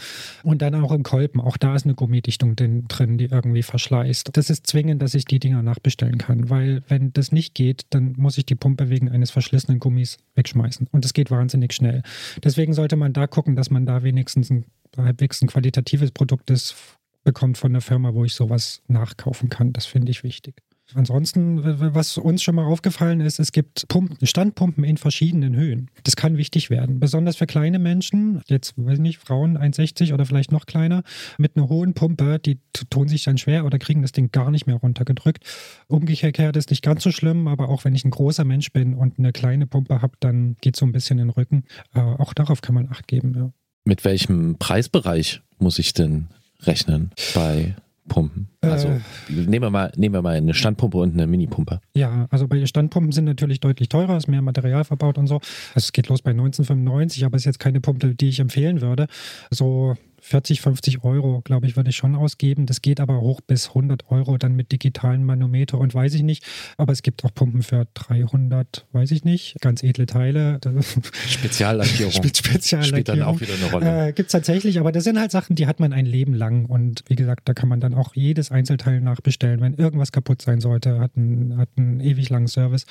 [0.44, 1.40] und dann auch im Kolben.
[1.40, 4.30] Auch da ist eine Gummidichtung drin drin, die irgendwie verschleißt.
[4.34, 8.14] Das ist zwingend, dass ich die Dinger nachbestellen kann, weil wenn das nicht geht, dann
[8.18, 10.88] muss ich die Pumpe wegen eines verschlissenen Gummis wegschmeißen.
[10.92, 12.02] Und das geht wahnsinnig schnell.
[12.44, 16.76] Deswegen sollte man da gucken, dass man da wenigstens ein halbwegs ein qualitatives Produkt ist,
[17.24, 19.74] bekommt von der Firma, wo ich sowas nachkaufen kann.
[19.74, 20.56] Das finde ich wichtig.
[20.94, 21.62] Ansonsten,
[21.94, 25.92] was uns schon mal aufgefallen ist, es gibt Pumpen, Standpumpen in verschiedenen Höhen.
[26.04, 27.00] Das kann wichtig werden.
[27.00, 31.04] Besonders für kleine Menschen, jetzt weiß ich nicht, Frauen 1,60 oder vielleicht noch kleiner,
[31.38, 34.66] mit einer hohen Pumpe, die tun sich dann schwer oder kriegen das Ding gar nicht
[34.66, 35.44] mehr runtergedrückt.
[35.88, 39.20] Umgekehrt ist nicht ganz so schlimm, aber auch wenn ich ein großer Mensch bin und
[39.20, 41.66] eine kleine Pumpe habe, dann geht so ein bisschen in den Rücken.
[41.94, 43.34] Äh, auch darauf kann man Acht geben.
[43.36, 43.52] Ja.
[43.84, 46.28] Mit welchem Preisbereich muss ich denn
[46.62, 47.76] rechnen bei
[48.08, 48.48] Pumpen?
[48.62, 51.80] Also äh, nehmen, wir mal, nehmen wir mal eine Standpumpe und eine Minipumpe.
[51.94, 55.36] Ja, also bei Standpumpen sind natürlich deutlich teurer, ist mehr Material verbaut und so.
[55.36, 59.08] Also es geht los bei 1995, aber ist jetzt keine Pumpe, die ich empfehlen würde.
[59.50, 59.96] So
[60.28, 62.66] 40, 50 Euro, glaube ich, würde ich schon ausgeben.
[62.66, 66.46] Das geht aber hoch bis 100 Euro dann mit digitalen Manometer und weiß ich nicht.
[66.76, 69.56] Aber es gibt auch Pumpen für 300, weiß ich nicht.
[69.62, 70.60] Ganz edle Teile.
[71.28, 72.12] Speziallackierung.
[72.12, 72.84] Speziallackierung.
[72.84, 74.08] Spielt dann auch wieder eine Rolle.
[74.10, 76.66] Äh, gibt es tatsächlich, aber das sind halt Sachen, die hat man ein Leben lang.
[76.66, 79.62] Und wie gesagt, da kann man dann auch jedes Einzelteil nachbestellen.
[79.62, 82.86] Wenn irgendwas kaputt sein sollte, hat einen, hat einen ewig langen Service.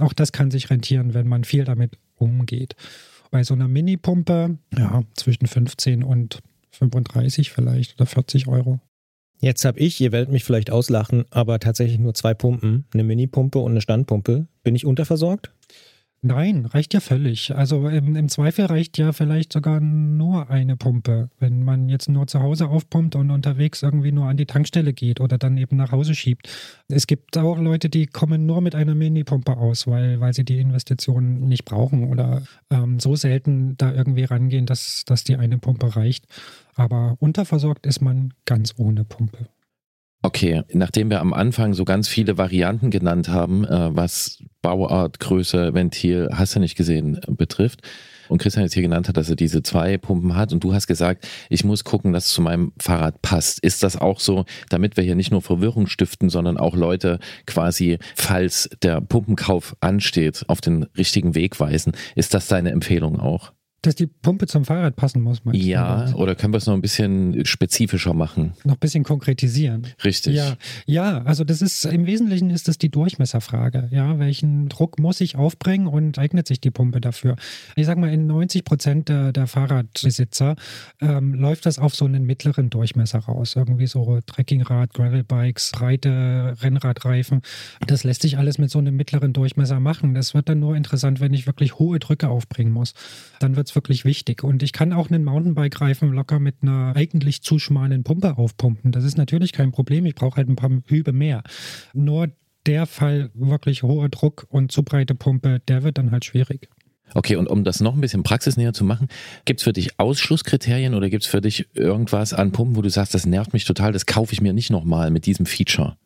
[0.00, 2.76] Auch das kann sich rentieren, wenn man viel damit umgeht.
[3.30, 8.80] Bei so einer Mini-Pumpe, ja, zwischen 15 und 35 vielleicht oder 40 Euro.
[9.40, 13.58] Jetzt habe ich, ihr werdet mich vielleicht auslachen, aber tatsächlich nur zwei Pumpen, eine Mini-Pumpe
[13.58, 14.48] und eine Standpumpe.
[14.64, 15.52] Bin ich unterversorgt?
[16.20, 17.54] Nein, reicht ja völlig.
[17.54, 22.26] Also im, im, Zweifel reicht ja vielleicht sogar nur eine Pumpe, wenn man jetzt nur
[22.26, 25.92] zu Hause aufpumpt und unterwegs irgendwie nur an die Tankstelle geht oder dann eben nach
[25.92, 26.48] Hause schiebt.
[26.88, 30.58] Es gibt auch Leute, die kommen nur mit einer Minipumpe aus, weil, weil sie die
[30.58, 35.94] Investitionen nicht brauchen oder ähm, so selten da irgendwie rangehen, dass, dass die eine Pumpe
[35.94, 36.26] reicht.
[36.74, 39.46] Aber unterversorgt ist man ganz ohne Pumpe.
[40.20, 45.74] Okay, nachdem wir am Anfang so ganz viele Varianten genannt haben, äh, was Bauart, Größe,
[45.74, 47.82] Ventil, hast du nicht gesehen, äh, betrifft,
[48.28, 50.86] und Christian jetzt hier genannt hat, dass er diese zwei Pumpen hat und du hast
[50.86, 53.60] gesagt, ich muss gucken, dass es zu meinem Fahrrad passt.
[53.60, 57.98] Ist das auch so, damit wir hier nicht nur Verwirrung stiften, sondern auch Leute quasi,
[58.14, 61.92] falls der Pumpenkauf ansteht, auf den richtigen Weg weisen?
[62.14, 63.52] Ist das deine Empfehlung auch?
[63.82, 66.16] Dass die Pumpe zum Fahrrad passen muss, meinst Ja, du?
[66.16, 68.54] oder können wir es noch ein bisschen spezifischer machen?
[68.64, 69.86] Noch ein bisschen konkretisieren.
[70.02, 70.34] Richtig.
[70.34, 73.88] Ja, ja, also das ist, im Wesentlichen ist das die Durchmesserfrage.
[73.92, 77.36] Ja, welchen Druck muss ich aufbringen und eignet sich die Pumpe dafür?
[77.76, 80.56] Ich sag mal, in 90 Prozent der, der Fahrradbesitzer
[81.00, 83.54] ähm, läuft das auf so einen mittleren Durchmesser raus.
[83.54, 87.42] Irgendwie so Trekkingrad, Gravelbikes, breite Rennradreifen.
[87.86, 90.14] Das lässt sich alles mit so einem mittleren Durchmesser machen.
[90.14, 92.94] Das wird dann nur interessant, wenn ich wirklich hohe Drücke aufbringen muss.
[93.38, 94.44] Dann wird es wirklich wichtig.
[94.44, 98.92] Und ich kann auch einen Mountainbike-Reifen locker mit einer eigentlich zu schmalen Pumpe aufpumpen.
[98.92, 100.06] Das ist natürlich kein Problem.
[100.06, 101.42] Ich brauche halt ein paar Hübe mehr.
[101.94, 102.28] Nur
[102.66, 106.68] der Fall wirklich hoher Druck und zu breite Pumpe, der wird dann halt schwierig.
[107.14, 109.08] Okay, und um das noch ein bisschen praxisnäher zu machen,
[109.46, 112.90] gibt es für dich Ausschlusskriterien oder gibt es für dich irgendwas an Pumpen, wo du
[112.90, 115.96] sagst, das nervt mich total, das kaufe ich mir nicht nochmal mit diesem Feature?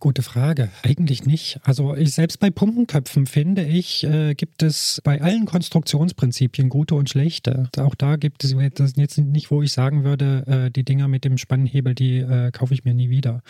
[0.00, 0.70] Gute Frage.
[0.82, 1.60] Eigentlich nicht.
[1.62, 7.10] Also ich selbst bei Pumpenköpfen finde ich, äh, gibt es bei allen Konstruktionsprinzipien gute und
[7.10, 7.68] schlechte.
[7.76, 8.56] Auch da gibt es
[8.96, 12.72] jetzt nicht, wo ich sagen würde, äh, die Dinger mit dem Spannhebel, die äh, kaufe
[12.72, 13.42] ich mir nie wieder.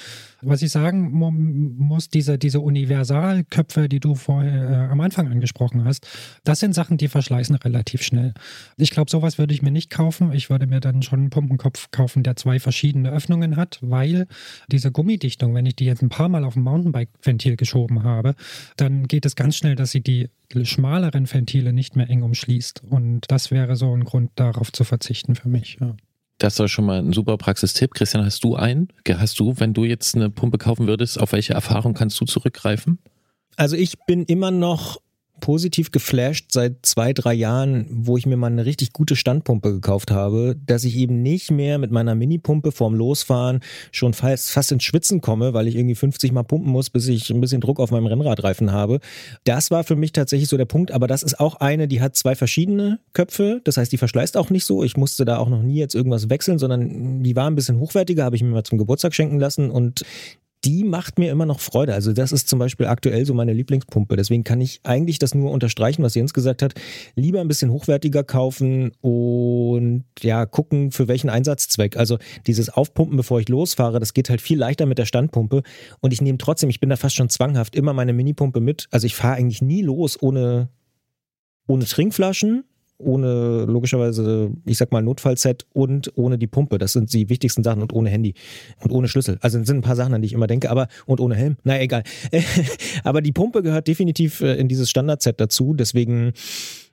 [0.42, 6.08] Was ich sagen muss, diese, diese Universalköpfe, die du vorher äh, am Anfang angesprochen hast,
[6.42, 8.34] das sind Sachen, die verschleißen relativ schnell.
[8.76, 10.32] Ich glaube, sowas würde ich mir nicht kaufen.
[10.32, 14.26] Ich würde mir dann schon einen Pumpenkopf kaufen, der zwei verschiedene Öffnungen hat, weil
[14.66, 18.34] diese Gummidichtung, wenn ich die jetzt ein paar Mal mal auf ein Mountainbike-Ventil geschoben habe,
[18.76, 20.28] dann geht es ganz schnell, dass sie die
[20.62, 22.82] schmaleren Ventile nicht mehr eng umschließt.
[22.88, 25.78] Und das wäre so ein Grund, darauf zu verzichten für mich.
[25.80, 25.96] Ja.
[26.38, 27.92] Das soll schon mal ein super Praxistipp.
[27.92, 28.88] Christian, hast du einen?
[29.06, 32.98] Hast du, wenn du jetzt eine Pumpe kaufen würdest, auf welche Erfahrung kannst du zurückgreifen?
[33.56, 35.02] Also ich bin immer noch
[35.40, 40.10] positiv geflasht seit zwei, drei Jahren, wo ich mir mal eine richtig gute Standpumpe gekauft
[40.10, 43.60] habe, dass ich eben nicht mehr mit meiner Minipumpe vorm Losfahren
[43.92, 47.30] schon fast, fast ins Schwitzen komme, weil ich irgendwie 50 Mal pumpen muss, bis ich
[47.30, 49.00] ein bisschen Druck auf meinem Rennradreifen habe.
[49.44, 52.16] Das war für mich tatsächlich so der Punkt, aber das ist auch eine, die hat
[52.16, 54.84] zwei verschiedene Köpfe, das heißt, die verschleißt auch nicht so.
[54.84, 58.24] Ich musste da auch noch nie jetzt irgendwas wechseln, sondern die war ein bisschen hochwertiger,
[58.24, 60.04] habe ich mir mal zum Geburtstag schenken lassen und
[60.64, 61.94] die macht mir immer noch Freude.
[61.94, 64.16] Also das ist zum Beispiel aktuell so meine Lieblingspumpe.
[64.16, 66.74] Deswegen kann ich eigentlich das nur unterstreichen, was Jens gesagt hat.
[67.14, 71.96] Lieber ein bisschen hochwertiger kaufen und ja, gucken, für welchen Einsatzzweck.
[71.96, 75.62] Also dieses Aufpumpen, bevor ich losfahre, das geht halt viel leichter mit der Standpumpe.
[76.00, 78.86] Und ich nehme trotzdem, ich bin da fast schon zwanghaft, immer meine Minipumpe mit.
[78.90, 80.68] Also ich fahre eigentlich nie los ohne,
[81.66, 82.64] ohne Trinkflaschen
[83.00, 86.78] ohne logischerweise, ich sag mal, Notfallset und ohne die Pumpe.
[86.78, 88.34] Das sind die wichtigsten Sachen und ohne Handy
[88.80, 89.38] und ohne Schlüssel.
[89.40, 91.56] Also sind ein paar Sachen, an die ich immer denke, aber und ohne Helm.
[91.64, 92.02] Na egal.
[93.04, 95.74] aber die Pumpe gehört definitiv äh, in dieses Standardset dazu.
[95.74, 96.32] Deswegen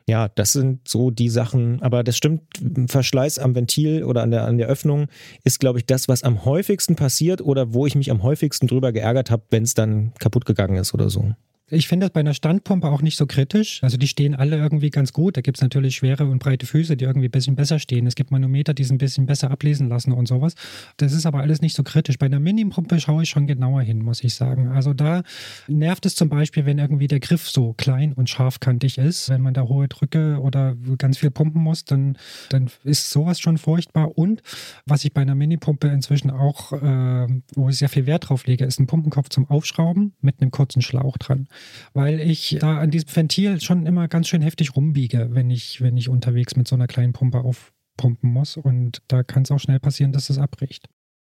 [0.10, 2.42] ja, das sind so die Sachen, aber das stimmt,
[2.88, 5.08] Verschleiß am Ventil oder an der, an der Öffnung
[5.44, 8.94] ist, glaube ich, das, was am häufigsten passiert oder wo ich mich am häufigsten drüber
[8.94, 11.34] geärgert habe, wenn es dann kaputt gegangen ist oder so.
[11.70, 13.84] Ich finde das bei einer Standpumpe auch nicht so kritisch.
[13.84, 15.36] Also die stehen alle irgendwie ganz gut.
[15.36, 18.08] Da gibt es natürlich schwere und breite Füße, die irgendwie ein bisschen besser stehen.
[18.08, 20.56] Es gibt Manometer, die es ein bisschen besser ablesen lassen und sowas.
[20.96, 22.18] Das ist aber alles nicht so kritisch.
[22.20, 24.70] Bei einer Mini-Pumpe schaue ich schon genauer hin, muss ich sagen.
[24.70, 25.24] Also da
[25.68, 29.28] nervt es zum Beispiel, wenn irgendwie der Griff so klein und scharfkantig ist.
[29.28, 33.58] Wenn man da hohe Drücke oder ganz viel pumpen muss, dann, dann ist sowas schon
[33.58, 34.18] furchtbar.
[34.18, 34.42] Und
[34.86, 38.64] was ich bei einer Mini-Pumpe inzwischen auch, äh, wo ich sehr viel Wert drauf lege,
[38.64, 41.50] ist ein Pumpenkopf zum Aufschrauben mit einem kurzen Schlauch dran
[41.94, 45.98] weil ich da an diesem Ventil schon immer ganz schön heftig rumbiege, wenn ich, wenn
[45.98, 48.58] ich unterwegs mit so einer kleinen Pumpe aufpumpen muss.
[48.58, 50.88] Und da kann es auch schnell passieren, dass es abbricht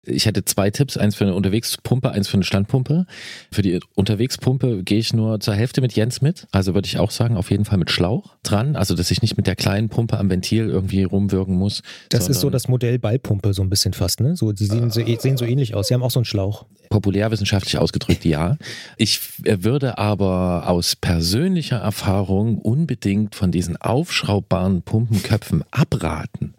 [0.07, 3.05] ich hätte zwei Tipps, eins für eine Unterwegspumpe, eins für eine Standpumpe.
[3.51, 6.47] Für die Unterwegspumpe gehe ich nur zur Hälfte mit Jens mit.
[6.51, 8.75] Also würde ich auch sagen, auf jeden Fall mit Schlauch dran.
[8.75, 11.83] Also, dass ich nicht mit der kleinen Pumpe am Ventil irgendwie rumwirken muss.
[12.09, 14.35] Das ist so das Modell Ballpumpe so ein bisschen fast, ne?
[14.35, 15.87] So, die sehen so, äh, sehen so ähnlich aus.
[15.89, 16.65] Sie haben auch so einen Schlauch.
[16.89, 18.57] Populärwissenschaftlich ausgedrückt, ja.
[18.95, 26.55] Ich würde aber aus persönlicher Erfahrung unbedingt von diesen aufschraubbaren Pumpenköpfen abraten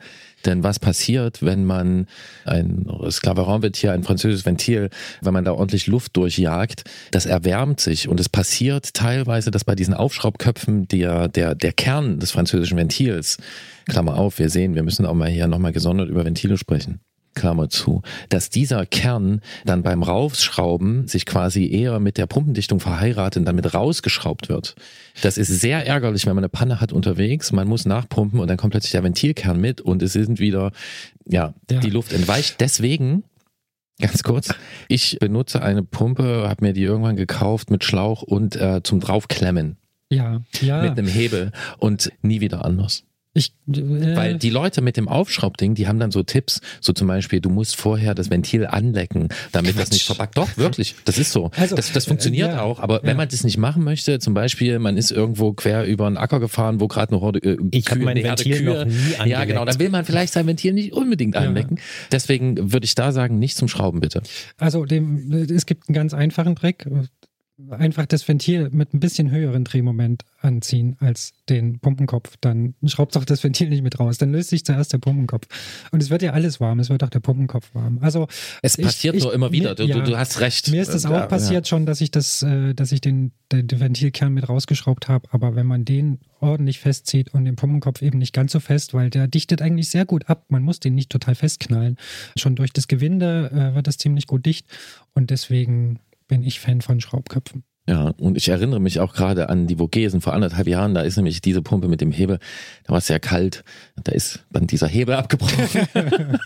[0.47, 2.07] Denn was passiert, wenn man
[2.45, 8.21] ein Sklaveron-Ventil, ein französisches Ventil, wenn man da ordentlich Luft durchjagt, das erwärmt sich und
[8.21, 13.39] es passiert teilweise, dass bei diesen Aufschraubköpfen der, der, der Kern des französischen Ventils,
[13.89, 17.01] Klammer auf, wir sehen, wir müssen auch mal hier nochmal gesondert über Ventile sprechen.
[17.39, 23.41] Klammer zu, dass dieser Kern dann beim Raufschrauben sich quasi eher mit der Pumpendichtung verheiratet
[23.41, 24.75] und dann mit rausgeschraubt wird.
[25.23, 28.57] Das ist sehr ärgerlich, wenn man eine Panne hat unterwegs, man muss nachpumpen und dann
[28.57, 30.73] kommt plötzlich der Ventilkern mit und es sind wieder,
[31.27, 31.81] ja, Ja.
[31.81, 32.61] die Luft entweicht.
[32.61, 33.25] Deswegen,
[34.01, 34.49] ganz kurz,
[34.89, 39.77] ich benutze eine Pumpe, habe mir die irgendwann gekauft mit Schlauch und äh, zum draufklemmen
[40.11, 40.83] Ja, ja.
[40.83, 43.05] mit einem Hebel und nie wieder anders.
[43.39, 47.09] Ich, äh, Weil die Leute mit dem Aufschraubding, die haben dann so Tipps, so zum
[47.09, 50.37] Beispiel, du musst vorher das Ventil anlecken, damit das nicht verpackt.
[50.37, 51.51] Doch, wirklich, das ist so.
[51.57, 53.15] Also, das, das funktioniert äh, ja, auch, aber wenn ja.
[53.17, 56.81] man das nicht machen möchte, zum Beispiel, man ist irgendwo quer über einen Acker gefahren,
[56.81, 59.47] wo gerade eine Horde äh, Ich Kühe, mein eine Ventil Kühe, noch nie Ja, angeleckt.
[59.49, 61.43] genau, dann will man vielleicht sein Ventil nicht unbedingt Ja.
[61.43, 61.79] anlecken.
[62.13, 64.23] Deswegen würde ich da sagen, nicht zum Schrauben bitte.
[64.59, 66.87] Also dem, es gibt einen ganz einfachen Trick.
[67.71, 72.37] Einfach das Ventil mit ein bisschen höheren Drehmoment anziehen als den Pumpenkopf.
[72.41, 74.17] Dann schraubt auch das Ventil nicht mit raus.
[74.17, 75.49] Dann löst sich zuerst der Pumpenkopf.
[75.91, 76.79] Und es wird ja alles warm.
[76.79, 77.99] Es wird auch der Pumpenkopf warm.
[78.01, 78.29] Also
[78.63, 79.75] Es Ich- passiert ich- nur immer wieder.
[79.75, 79.99] Du, ja.
[79.99, 80.71] du, hast recht.
[80.71, 83.67] mir ist das auch Ja, passiert schon, dass ich das, äh, dass ich den, den,
[83.67, 85.29] den Ventilkern mit rausgeschraubt habe.
[85.33, 89.11] Aber wenn man den ordentlich festzieht und den Pumpenkopf eben nicht ganz so fest, weil
[89.11, 90.45] der dichtet eigentlich sehr gut ab.
[90.49, 91.97] Man muss den nicht total festknallen.
[92.37, 94.65] Schon durch das Gewinde äh, wird das ziemlich gut dicht.
[95.15, 97.65] Und deswegen bin ich Fan von Schraubköpfen.
[97.89, 100.93] Ja, und ich erinnere mich auch gerade an die Vogesen vor anderthalb Jahren.
[100.93, 102.39] Da ist nämlich diese Pumpe mit dem Hebel,
[102.85, 103.65] da war es sehr kalt.
[104.05, 105.89] Da ist dann dieser Hebel abgebrochen.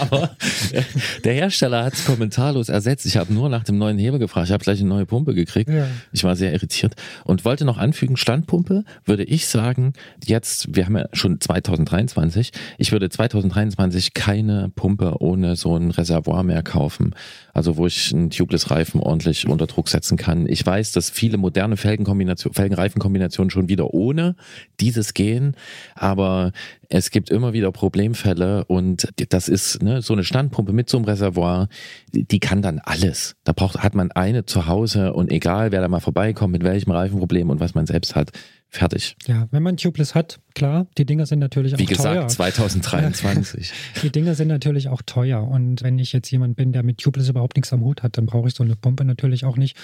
[0.00, 0.34] Aber
[0.72, 0.82] äh,
[1.24, 3.04] der Hersteller hat es kommentarlos ersetzt.
[3.04, 4.46] Ich habe nur nach dem neuen Hebel gefragt.
[4.46, 5.68] Ich habe gleich eine neue Pumpe gekriegt.
[5.68, 5.88] Ja.
[6.10, 6.94] Ich war sehr irritiert
[7.24, 9.92] und wollte noch anfügen, Standpumpe würde ich sagen,
[10.24, 16.44] jetzt, wir haben ja schon 2023, ich würde 2023 keine Pumpe ohne so ein Reservoir
[16.44, 17.14] mehr kaufen.
[17.52, 20.46] Also wo ich einen Tubeless-Reifen ordentlich unter Druck setzen kann.
[20.46, 24.36] Ich weiß, dass viele moderne Felgenkombination, Felgenreifenkombinationen schon wieder ohne
[24.80, 25.56] dieses gehen,
[25.94, 26.52] aber
[26.88, 31.06] es gibt immer wieder Problemfälle und das ist ne, so eine Standpumpe mit so einem
[31.06, 31.68] Reservoir,
[32.12, 33.36] die kann dann alles.
[33.44, 36.90] Da braucht, hat man eine zu Hause und egal, wer da mal vorbeikommt, mit welchem
[36.90, 38.32] Reifenproblem und was man selbst hat,
[38.72, 39.16] fertig.
[39.26, 42.28] Ja, wenn man Tubeless hat, klar, die Dinger sind natürlich auch Wie gesagt, teuer.
[42.28, 43.72] 2023.
[44.02, 45.46] Die Dinger sind natürlich auch teuer.
[45.46, 48.26] Und wenn ich jetzt jemand bin, der mit Tubeless überhaupt nichts am Hut hat, dann
[48.26, 49.76] brauche ich so eine Pumpe natürlich auch nicht.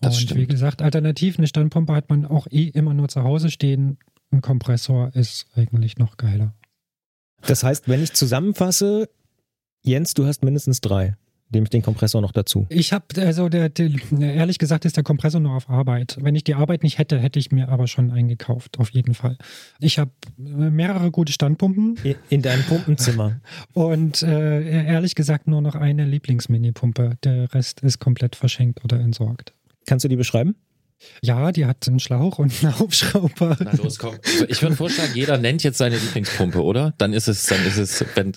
[0.00, 0.40] Das und stimmt.
[0.40, 3.98] wie gesagt, alternativ, eine Standpumpe hat man auch eh immer nur zu Hause stehen.
[4.30, 6.54] Ein Kompressor ist eigentlich noch geiler.
[7.42, 9.08] Das heißt, wenn ich zusammenfasse,
[9.82, 11.16] Jens, du hast mindestens drei.
[11.50, 12.66] Nehme ich den Kompressor noch dazu.
[12.68, 16.18] Ich habe, also der, der, ehrlich gesagt ist der Kompressor nur auf Arbeit.
[16.20, 19.38] Wenn ich die Arbeit nicht hätte, hätte ich mir aber schon eingekauft, auf jeden Fall.
[19.80, 23.40] Ich habe mehrere gute Standpumpen In deinem Pumpenzimmer.
[23.72, 27.16] und äh, ehrlich gesagt nur noch eine Lieblingsminipumpe.
[27.24, 29.54] Der Rest ist komplett verschenkt oder entsorgt.
[29.86, 30.54] Kannst du die beschreiben?
[31.22, 33.56] Ja, die hat einen Schlauch und einen Aufschrauber.
[33.60, 34.16] Na los, komm.
[34.24, 36.94] Also Ich würde vorschlagen, jeder nennt jetzt seine Lieblingspumpe, oder?
[36.98, 38.32] Dann ist es, dann ist es, wenn,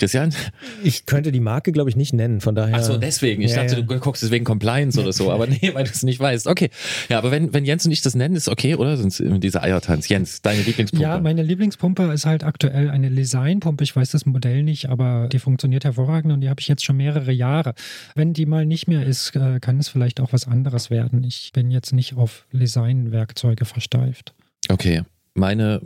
[0.00, 0.34] Christian?
[0.82, 2.40] Ich könnte die Marke, glaube ich, nicht nennen.
[2.40, 2.76] Von daher.
[2.76, 3.42] Ach so, deswegen.
[3.42, 3.82] Ich Ja, dachte, ja.
[3.82, 6.46] du guckst deswegen Compliance oder so, aber nee, weil du es nicht weißt.
[6.48, 6.70] Okay.
[7.08, 8.96] Ja, aber wenn, wenn Jens und ich das nennen, ist okay, oder?
[8.96, 10.08] Sonst immer dieser Eiertanz.
[10.08, 11.02] Jens, deine Lieblingspumpe.
[11.02, 13.84] Ja, meine Lieblingspumpe ist halt aktuell eine Designpumpe.
[13.84, 16.96] Ich weiß das Modell nicht, aber die funktioniert hervorragend und die habe ich jetzt schon
[16.96, 17.74] mehrere Jahre.
[18.14, 21.22] Wenn die mal nicht mehr ist, äh, kann es vielleicht auch was anderes werden.
[21.24, 24.32] Ich bin jetzt nicht auf Designwerkzeuge versteift.
[24.68, 25.02] Okay,
[25.34, 25.80] meine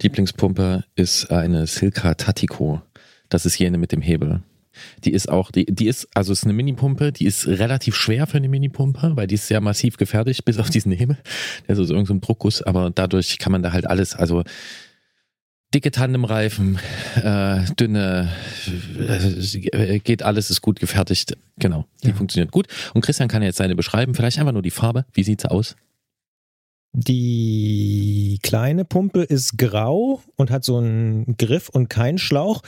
[0.00, 2.80] Lieblingspumpe ist eine Silka Tatico.
[3.28, 4.42] Das ist jene mit dem Hebel.
[5.04, 8.36] Die ist auch, die, die ist, also ist eine Minipumpe, die ist relativ schwer für
[8.36, 11.16] eine Minipumpe, weil die ist sehr massiv gefertigt, bis auf diesen Hebel.
[11.66, 14.44] Der ist also irgendein so ein Druckguss, aber dadurch kann man da halt alles, also
[15.74, 16.78] dicke Tandemreifen,
[17.22, 18.30] äh, dünne,
[19.72, 21.36] äh, geht alles, ist gut gefertigt.
[21.58, 22.14] Genau, die Ja.
[22.14, 22.68] funktioniert gut.
[22.94, 25.04] Und Christian kann jetzt seine beschreiben, vielleicht einfach nur die Farbe.
[25.12, 25.76] Wie sieht's aus?
[26.92, 32.62] Die kleine Pumpe ist grau und hat so einen Griff und keinen Schlauch.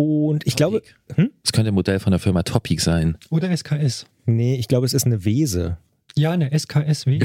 [0.00, 0.94] Und ich glaube, Topic.
[1.22, 1.30] hm?
[1.42, 3.16] Das könnte ein Modell von der Firma Topic sein.
[3.30, 4.06] Oder SKS.
[4.26, 5.78] nee, ich glaube, es ist eine Wese.
[6.16, 7.18] Ja, eine SKSW.
[7.18, 7.24] Die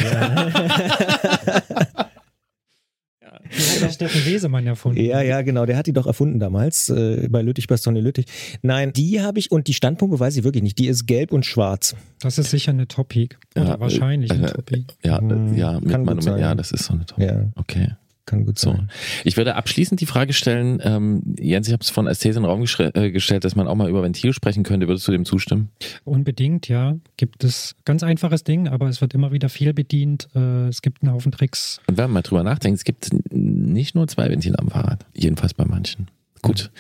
[3.76, 5.00] hat der Steffen Wesemann erfunden.
[5.04, 5.66] Ja, ja, genau.
[5.68, 8.26] Der hat die doch erfunden damals äh, bei Lüttich, bei Sonny Lüttich.
[8.64, 10.80] Nein, die habe ich und die Standpumpe weiß ich wirklich nicht.
[10.80, 11.96] Die ist gelb und schwarz.
[12.22, 13.36] Das ist sicher eine Topic.
[13.56, 14.84] Oder Ja, wahrscheinlich äh, eine äh, Topic.
[15.04, 16.40] Ja, Hm, äh, ja, mit kann gut Monument, sein.
[16.40, 17.26] ja, das ist so eine tolle.
[17.28, 17.90] Ja, Okay.
[18.26, 18.72] Kann gut So.
[18.72, 18.90] sein.
[19.24, 22.50] Ich würde abschließend die Frage stellen, ähm, Jens, ich habe es von Ästhese in den
[22.50, 24.88] Raum äh, gestellt, dass man auch mal über Ventil sprechen könnte.
[24.88, 25.70] Würdest du dem zustimmen?
[26.06, 26.96] Unbedingt, ja.
[27.18, 30.30] Gibt es ganz einfaches Ding, aber es wird immer wieder viel bedient.
[30.36, 31.80] Äh, es gibt einen Haufen Tricks.
[31.88, 35.06] Und wenn man mal drüber nachdenkt, es gibt nicht nur zwei Ventile am Fahrrad.
[35.14, 36.08] Jedenfalls bei manchen.
[36.44, 36.72] Gut.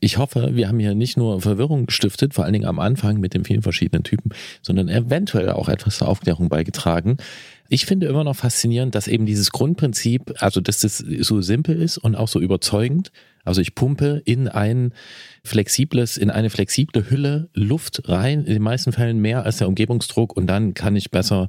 [0.00, 3.34] Ich hoffe, wir haben hier nicht nur Verwirrung gestiftet, vor allen Dingen am Anfang mit
[3.34, 4.32] den vielen verschiedenen Typen,
[4.62, 7.18] sondern eventuell auch etwas zur Aufklärung beigetragen.
[7.68, 11.98] Ich finde immer noch faszinierend, dass eben dieses Grundprinzip, also dass das so simpel ist
[11.98, 13.12] und auch so überzeugend.
[13.44, 14.92] Also ich pumpe in ein
[15.42, 20.36] flexibles, in eine flexible Hülle Luft rein, in den meisten Fällen mehr als der Umgebungsdruck
[20.36, 21.48] und dann kann ich besser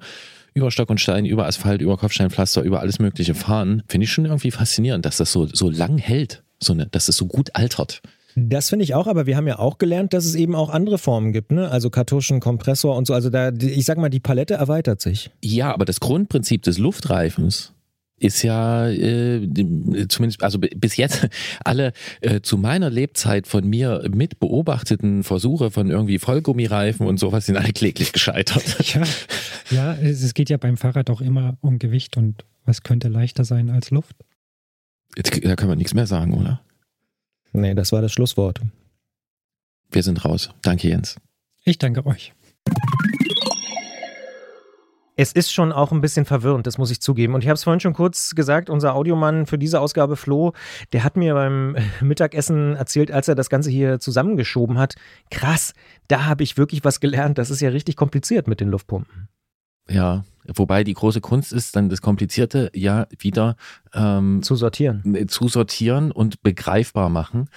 [0.54, 3.84] über Stock und Stein, über Asphalt, über Kopfsteinpflaster, über alles Mögliche fahren.
[3.88, 7.18] Finde ich schon irgendwie faszinierend, dass das so, so lang hält so eine, dass es
[7.18, 8.02] so gut altert.
[8.36, 10.98] Das finde ich auch, aber wir haben ja auch gelernt, dass es eben auch andere
[10.98, 11.70] Formen gibt, ne?
[11.70, 13.14] Also Kartuschen, Kompressor und so.
[13.14, 15.32] Also da, ich sag mal, die Palette erweitert sich.
[15.44, 17.74] Ja, aber das Grundprinzip des Luftreifens
[18.24, 19.48] ist ja äh,
[20.08, 21.28] zumindest, also bis jetzt
[21.64, 27.46] alle äh, zu meiner Lebzeit von mir mit beobachteten Versuche von irgendwie Vollgummireifen und sowas
[27.46, 28.64] sind alle kläglich gescheitert.
[28.94, 29.04] Ja,
[29.70, 33.70] ja es geht ja beim Fahrrad auch immer um Gewicht und was könnte leichter sein
[33.70, 34.16] als Luft.
[35.16, 36.62] Jetzt, da kann man nichts mehr sagen, oder?
[37.54, 38.62] Nee, das war das Schlusswort.
[39.92, 40.50] Wir sind raus.
[40.64, 41.18] Danke, Jens.
[41.64, 42.34] Ich danke euch.
[45.16, 47.36] Es ist schon auch ein bisschen verwirrend, das muss ich zugeben.
[47.36, 50.54] Und ich habe es vorhin schon kurz gesagt, unser Audiomann für diese Ausgabe, Flo,
[50.92, 54.96] der hat mir beim Mittagessen erzählt, als er das Ganze hier zusammengeschoben hat,
[55.30, 55.74] krass,
[56.08, 57.38] da habe ich wirklich was gelernt.
[57.38, 59.30] Das ist ja richtig kompliziert mit den Luftpumpen.
[59.90, 60.24] Ja,
[60.54, 63.56] wobei die große Kunst ist, dann das Komplizierte ja wieder
[63.94, 65.16] ähm, zu sortieren.
[65.16, 67.50] Äh, zu sortieren und begreifbar machen.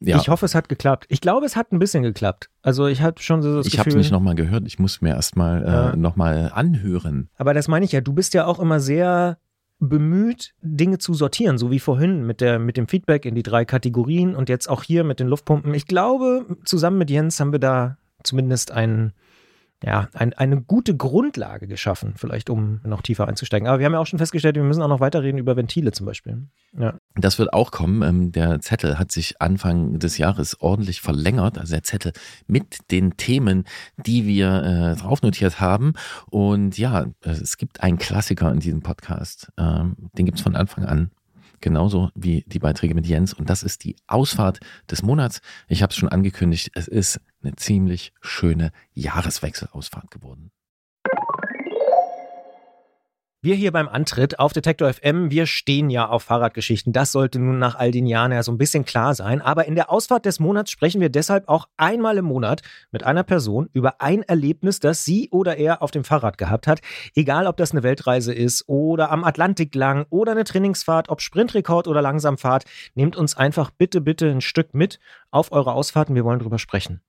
[0.00, 0.18] Ja.
[0.18, 1.06] Ich hoffe, es hat geklappt.
[1.08, 2.50] Ich glaube, es hat ein bisschen geklappt.
[2.62, 4.66] Also ich habe schon so das Ich habe es nicht nochmal gehört.
[4.66, 5.96] Ich muss mir erstmal äh, ja.
[5.96, 7.30] nochmal anhören.
[7.36, 8.00] Aber das meine ich ja.
[8.00, 9.38] Du bist ja auch immer sehr
[9.78, 13.64] bemüht, Dinge zu sortieren, so wie vorhin mit, der, mit dem Feedback in die drei
[13.64, 15.74] Kategorien und jetzt auch hier mit den Luftpumpen.
[15.74, 19.12] Ich glaube, zusammen mit Jens haben wir da zumindest einen
[19.82, 23.68] ja, ein, eine gute Grundlage geschaffen, vielleicht um noch tiefer einzusteigen.
[23.68, 26.06] Aber wir haben ja auch schon festgestellt, wir müssen auch noch weiterreden über Ventile zum
[26.06, 26.46] Beispiel.
[26.78, 26.94] Ja.
[27.16, 28.02] Das wird auch kommen.
[28.02, 32.12] Ähm, der Zettel hat sich Anfang des Jahres ordentlich verlängert, also der Zettel
[32.46, 33.64] mit den Themen,
[33.96, 35.92] die wir äh, drauf notiert haben.
[36.30, 39.52] Und ja, es gibt einen Klassiker in diesem Podcast.
[39.58, 41.10] Ähm, den gibt es von Anfang an
[41.64, 43.34] genauso wie die Beiträge mit Jens.
[43.34, 45.40] Und das ist die Ausfahrt des Monats.
[45.66, 50.52] Ich habe es schon angekündigt, es ist eine ziemlich schöne Jahreswechselausfahrt geworden.
[53.44, 56.94] Wir hier beim Antritt auf Detektor FM, wir stehen ja auf Fahrradgeschichten.
[56.94, 59.42] Das sollte nun nach all den Jahren ja so ein bisschen klar sein.
[59.42, 63.22] Aber in der Ausfahrt des Monats sprechen wir deshalb auch einmal im Monat mit einer
[63.22, 66.80] Person über ein Erlebnis, das sie oder er auf dem Fahrrad gehabt hat.
[67.14, 71.86] Egal, ob das eine Weltreise ist oder am Atlantik lang oder eine Trainingsfahrt, ob Sprintrekord
[71.86, 72.64] oder Langsamfahrt.
[72.94, 74.98] Nehmt uns einfach bitte, bitte ein Stück mit
[75.30, 76.14] auf eure Ausfahrten.
[76.14, 77.02] Wir wollen drüber sprechen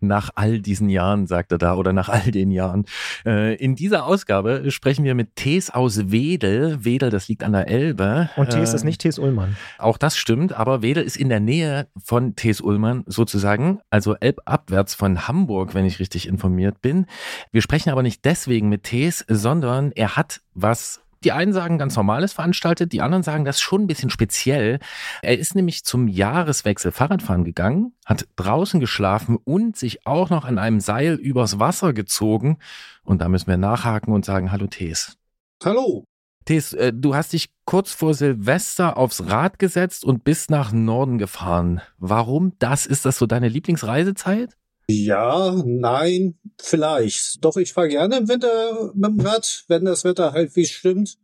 [0.00, 2.84] nach all diesen Jahren, sagt er da, oder nach all den Jahren.
[3.24, 6.84] Äh, in dieser Ausgabe sprechen wir mit Tees aus Wedel.
[6.84, 8.30] Wedel, das liegt an der Elbe.
[8.36, 9.56] Und Tees äh, ist nicht Tees Ullmann.
[9.78, 14.94] Auch das stimmt, aber Wedel ist in der Nähe von Tees Ullmann sozusagen, also elbabwärts
[14.94, 17.06] von Hamburg, wenn ich richtig informiert bin.
[17.52, 21.96] Wir sprechen aber nicht deswegen mit Tees, sondern er hat was die einen sagen ganz
[21.96, 24.78] normales veranstaltet, die anderen sagen das schon ein bisschen speziell.
[25.22, 30.60] Er ist nämlich zum Jahreswechsel Fahrradfahren gegangen, hat draußen geschlafen und sich auch noch an
[30.60, 32.58] einem Seil übers Wasser gezogen.
[33.02, 35.18] Und da müssen wir nachhaken und sagen, hallo Tees.
[35.64, 36.04] Hallo.
[36.44, 41.18] Tees, äh, du hast dich kurz vor Silvester aufs Rad gesetzt und bist nach Norden
[41.18, 41.80] gefahren.
[41.98, 42.86] Warum das?
[42.86, 44.56] Ist das so deine Lieblingsreisezeit?
[44.88, 47.44] Ja, nein, vielleicht.
[47.44, 51.18] Doch ich fahre gerne im Winter mit dem Rad, wenn das Wetter halbwegs stimmt.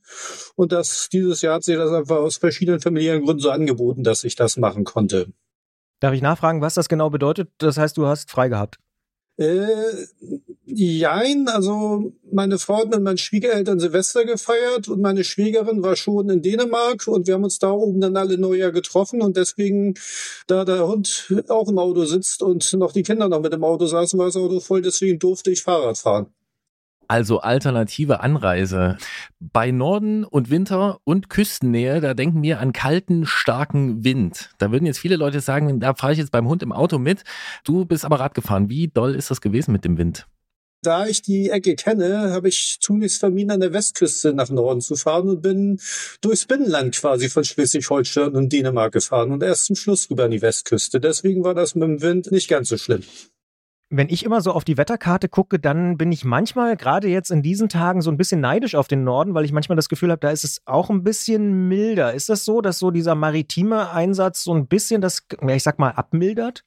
[0.57, 4.25] Und das dieses Jahr hat sich das einfach aus verschiedenen familiären Gründen so angeboten, dass
[4.25, 5.33] ich das machen konnte.
[6.01, 7.51] Darf ich nachfragen, was das genau bedeutet?
[7.59, 8.79] Das heißt, du hast frei gehabt.
[9.37, 9.67] Äh,
[10.75, 16.29] jein, also meine Frau hat mit meinen Schwiegereltern Silvester gefeiert und meine Schwiegerin war schon
[16.29, 19.95] in Dänemark und wir haben uns da oben dann alle Neujahr getroffen und deswegen,
[20.47, 23.87] da der Hund auch im Auto sitzt und noch die Kinder noch mit im Auto
[23.87, 26.27] saßen, war das Auto voll, deswegen durfte ich Fahrrad fahren.
[27.09, 28.97] Also alternative Anreise.
[29.39, 34.51] Bei Norden und Winter und Küstennähe, da denken wir an kalten, starken Wind.
[34.57, 37.25] Da würden jetzt viele Leute sagen, da fahre ich jetzt beim Hund im Auto mit.
[37.65, 38.71] Du bist aber Rad gefahren.
[38.71, 40.27] Wie doll ist das gewesen mit dem Wind?
[40.85, 44.97] Da ich die Ecke kenne, habe ich zunächst vermieden, an der Westküste nach Norden zu
[44.97, 45.81] fahren und bin
[46.21, 50.43] durchs Binnenland quasi von Schleswig-Holstein und Dänemark gefahren und erst zum Schluss rüber an die
[50.43, 50.99] Westküste.
[50.99, 53.03] Deswegen war das mit dem Wind nicht ganz so schlimm
[53.95, 57.43] wenn ich immer so auf die Wetterkarte gucke, dann bin ich manchmal, gerade jetzt in
[57.43, 60.21] diesen Tagen, so ein bisschen neidisch auf den Norden, weil ich manchmal das Gefühl habe,
[60.21, 62.15] da ist es auch ein bisschen milder.
[62.15, 65.91] Ist das so, dass so dieser maritime Einsatz so ein bisschen das, ich sag mal,
[65.91, 66.65] abmildert?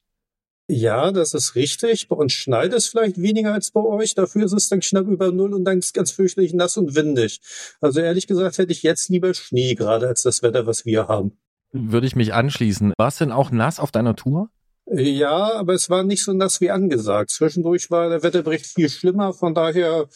[0.67, 2.07] Ja, das ist richtig.
[2.07, 4.15] Bei uns schneit es vielleicht weniger als bei euch.
[4.15, 6.95] Dafür ist es dann knapp über Null und dann ist es ganz fürchterlich nass und
[6.95, 7.39] windig.
[7.81, 11.37] Also ehrlich gesagt hätte ich jetzt lieber Schnee gerade als das Wetter, was wir haben.
[11.71, 12.93] würde ich mich anschließen.
[12.97, 14.49] War es denn auch nass auf deiner Tour?
[14.87, 17.31] Ja, aber es war nicht so nass wie angesagt.
[17.31, 20.07] Zwischendurch war der Wetterbericht viel schlimmer, von daher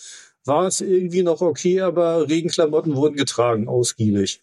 [0.45, 4.41] war es irgendwie noch okay, aber Regenklamotten wurden getragen, ausgiebig.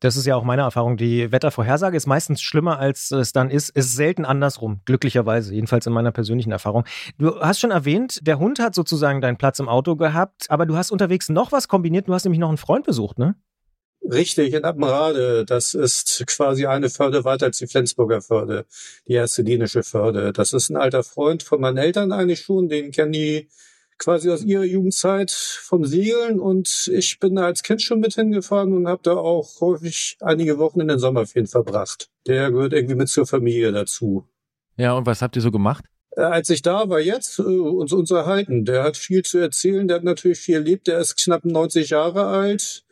[0.00, 0.96] Das ist ja auch meine Erfahrung.
[0.98, 3.70] Die Wettervorhersage ist meistens schlimmer, als es dann ist.
[3.74, 6.84] Es ist selten andersrum, glücklicherweise, jedenfalls in meiner persönlichen Erfahrung.
[7.18, 10.76] Du hast schon erwähnt, der Hund hat sozusagen deinen Platz im Auto gehabt, aber du
[10.76, 12.08] hast unterwegs noch was kombiniert.
[12.08, 13.36] Du hast nämlich noch einen Freund besucht, ne?
[14.02, 15.44] Richtig, in Appenrade.
[15.46, 18.66] Das ist quasi eine Förde weiter als die Flensburger Förde,
[19.08, 20.32] die erste dänische Förde.
[20.32, 23.48] Das ist ein alter Freund von meinen Eltern eigentlich schon, den kennen die
[23.98, 28.72] quasi aus ihrer Jugendzeit vom Segeln und ich bin da als Kind schon mit hingefahren
[28.72, 32.08] und habe da auch häufig einige Wochen in den Sommerferien verbracht.
[32.26, 34.26] Der gehört irgendwie mit zur Familie dazu.
[34.76, 35.84] Ja, und was habt ihr so gemacht?
[36.10, 38.64] Äh, als ich da war jetzt, äh, uns unterhalten.
[38.64, 42.26] Der hat viel zu erzählen, der hat natürlich viel erlebt, der ist knapp 90 Jahre
[42.26, 42.86] alt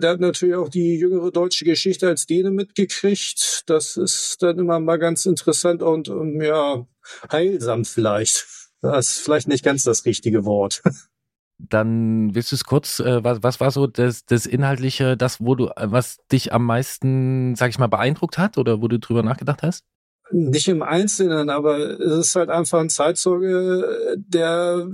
[0.00, 3.62] der hat natürlich auch die jüngere deutsche Geschichte als Däne mitgekriegt.
[3.66, 6.86] Das ist dann immer mal ganz interessant und, und ja,
[7.30, 8.46] heilsam vielleicht.
[8.84, 10.82] Das ist vielleicht nicht ganz das richtige Wort.
[11.58, 15.54] Dann willst du es kurz, äh, was, was war so das, das Inhaltliche, das, wo
[15.54, 19.62] du, was dich am meisten, sag ich mal, beeindruckt hat oder wo du drüber nachgedacht
[19.62, 19.84] hast?
[20.32, 24.88] Nicht im Einzelnen, aber es ist halt einfach ein Zeitzeuge, der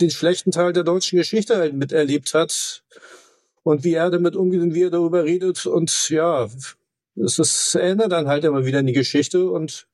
[0.00, 2.82] den schlechten Teil der deutschen Geschichte halt miterlebt hat
[3.62, 5.66] und wie er damit umgeht und wie er darüber redet.
[5.66, 6.48] Und ja,
[7.16, 9.50] es ist, erinnert dann halt immer wieder an die Geschichte.
[9.50, 9.86] Und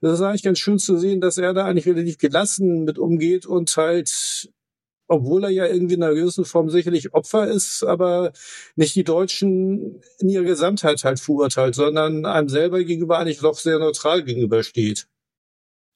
[0.00, 3.46] es ist eigentlich ganz schön zu sehen, dass er da eigentlich relativ gelassen mit umgeht
[3.46, 4.50] und halt,
[5.08, 8.32] obwohl er ja irgendwie in einer gewissen Form sicherlich Opfer ist, aber
[8.74, 13.78] nicht die Deutschen in ihrer Gesamtheit halt verurteilt, sondern einem selber gegenüber eigentlich doch sehr
[13.78, 15.08] neutral gegenübersteht.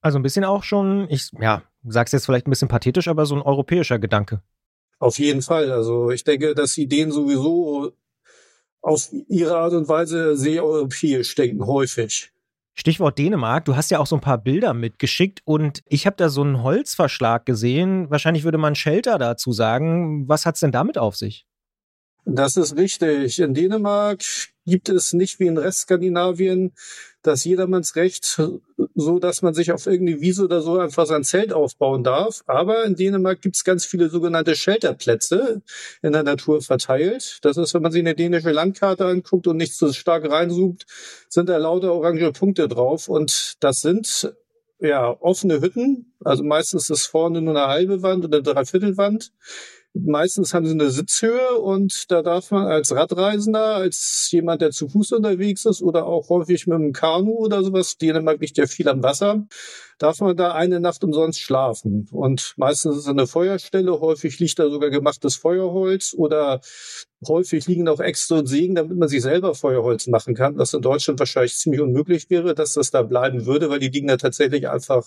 [0.00, 3.34] Also ein bisschen auch schon, ich, ja, sag's jetzt vielleicht ein bisschen pathetisch, aber so
[3.34, 4.42] ein europäischer Gedanke.
[4.98, 5.70] Auf jeden Fall.
[5.72, 7.92] Also ich denke, dass die Dänen sowieso
[8.82, 12.32] aus ihrer Art und Weise sehr europäisch denken, häufig.
[12.74, 16.30] Stichwort Dänemark, du hast ja auch so ein paar Bilder mitgeschickt und ich habe da
[16.30, 18.08] so einen Holzverschlag gesehen.
[18.10, 20.28] Wahrscheinlich würde man Shelter dazu sagen.
[20.28, 21.46] Was hat's denn damit auf sich?
[22.24, 23.38] Das ist richtig.
[23.38, 24.22] In Dänemark
[24.66, 26.72] gibt es nicht wie in Restskandinavien
[27.22, 28.40] das Jedermannsrecht,
[28.94, 32.42] so dass man sich auf irgendeine Wiese oder so einfach sein Zelt aufbauen darf.
[32.46, 35.62] Aber in Dänemark gibt es ganz viele sogenannte Shelterplätze
[36.02, 37.38] in der Natur verteilt.
[37.42, 40.86] Das ist, wenn man sich eine dänische Landkarte anguckt und nicht so stark reinzoomt,
[41.28, 43.08] sind da lauter orange Punkte drauf.
[43.08, 44.34] Und das sind
[44.78, 46.14] ja offene Hütten.
[46.24, 49.32] Also meistens ist vorne nur eine halbe Wand oder eine Dreiviertelwand
[49.92, 54.88] Meistens haben sie eine Sitzhöhe und da darf man als Radreisender, als jemand, der zu
[54.88, 58.88] Fuß unterwegs ist oder auch häufig mit einem Kanu oder sowas, Dänemark liegt ja viel
[58.88, 59.48] am Wasser,
[59.98, 62.08] darf man da eine Nacht umsonst schlafen.
[62.12, 66.60] Und meistens ist es eine Feuerstelle, häufig liegt da sogar gemachtes Feuerholz oder
[67.26, 70.82] häufig liegen auch Äxte und Sägen, damit man sich selber Feuerholz machen kann, was in
[70.82, 74.68] Deutschland wahrscheinlich ziemlich unmöglich wäre, dass das da bleiben würde, weil die liegen da tatsächlich
[74.68, 75.04] einfach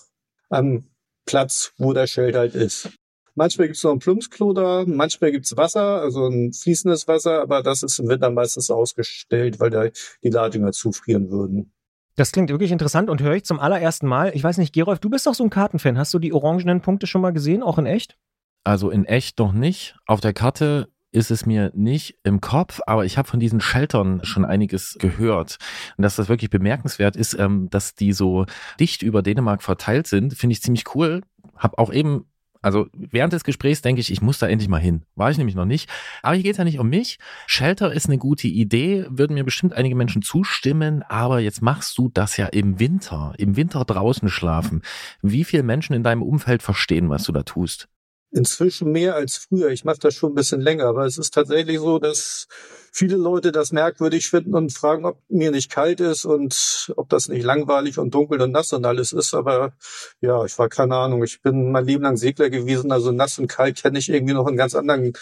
[0.50, 0.90] am
[1.24, 2.90] Platz, wo der Schild halt ist.
[3.34, 7.42] Manchmal gibt es noch ein Plumpsklo da, manchmal gibt es Wasser, also ein fließendes Wasser,
[7.42, 9.88] aber das ist im Winter meistens ausgestellt, weil da
[10.22, 11.72] die Ladünger zufrieren würden.
[12.16, 14.30] Das klingt wirklich interessant und höre ich zum allerersten Mal.
[14.36, 15.98] Ich weiß nicht, Gerolf, du bist doch so ein Kartenfan.
[15.98, 18.16] Hast du die orangenen Punkte schon mal gesehen, auch in echt?
[18.62, 19.96] Also in echt noch nicht.
[20.06, 24.20] Auf der Karte ist es mir nicht im Kopf, aber ich habe von diesen Sheltern
[24.24, 25.58] schon einiges gehört.
[25.96, 28.46] Und dass das wirklich bemerkenswert ist, ähm, dass die so
[28.78, 31.22] dicht über Dänemark verteilt sind, finde ich ziemlich cool.
[31.56, 32.26] Hab auch eben
[32.64, 35.02] also während des Gesprächs denke ich, ich muss da endlich mal hin.
[35.16, 35.90] War ich nämlich noch nicht.
[36.22, 37.18] Aber hier geht es ja nicht um mich.
[37.46, 42.08] Shelter ist eine gute Idee, würden mir bestimmt einige Menschen zustimmen, aber jetzt machst du
[42.08, 44.80] das ja im Winter, im Winter draußen schlafen.
[45.20, 47.88] Wie viele Menschen in deinem Umfeld verstehen, was du da tust?
[48.36, 49.68] Inzwischen mehr als früher.
[49.68, 52.48] Ich mache das schon ein bisschen länger, aber es ist tatsächlich so, dass
[52.90, 57.28] viele Leute das merkwürdig finden und fragen, ob mir nicht kalt ist und ob das
[57.28, 59.34] nicht langweilig und dunkel und nass und alles ist.
[59.34, 59.74] Aber
[60.20, 61.22] ja, ich war keine Ahnung.
[61.22, 64.48] Ich bin mein Leben lang Segler gewesen, also nass und kalt kenne ich irgendwie noch
[64.48, 65.12] in ganz anderen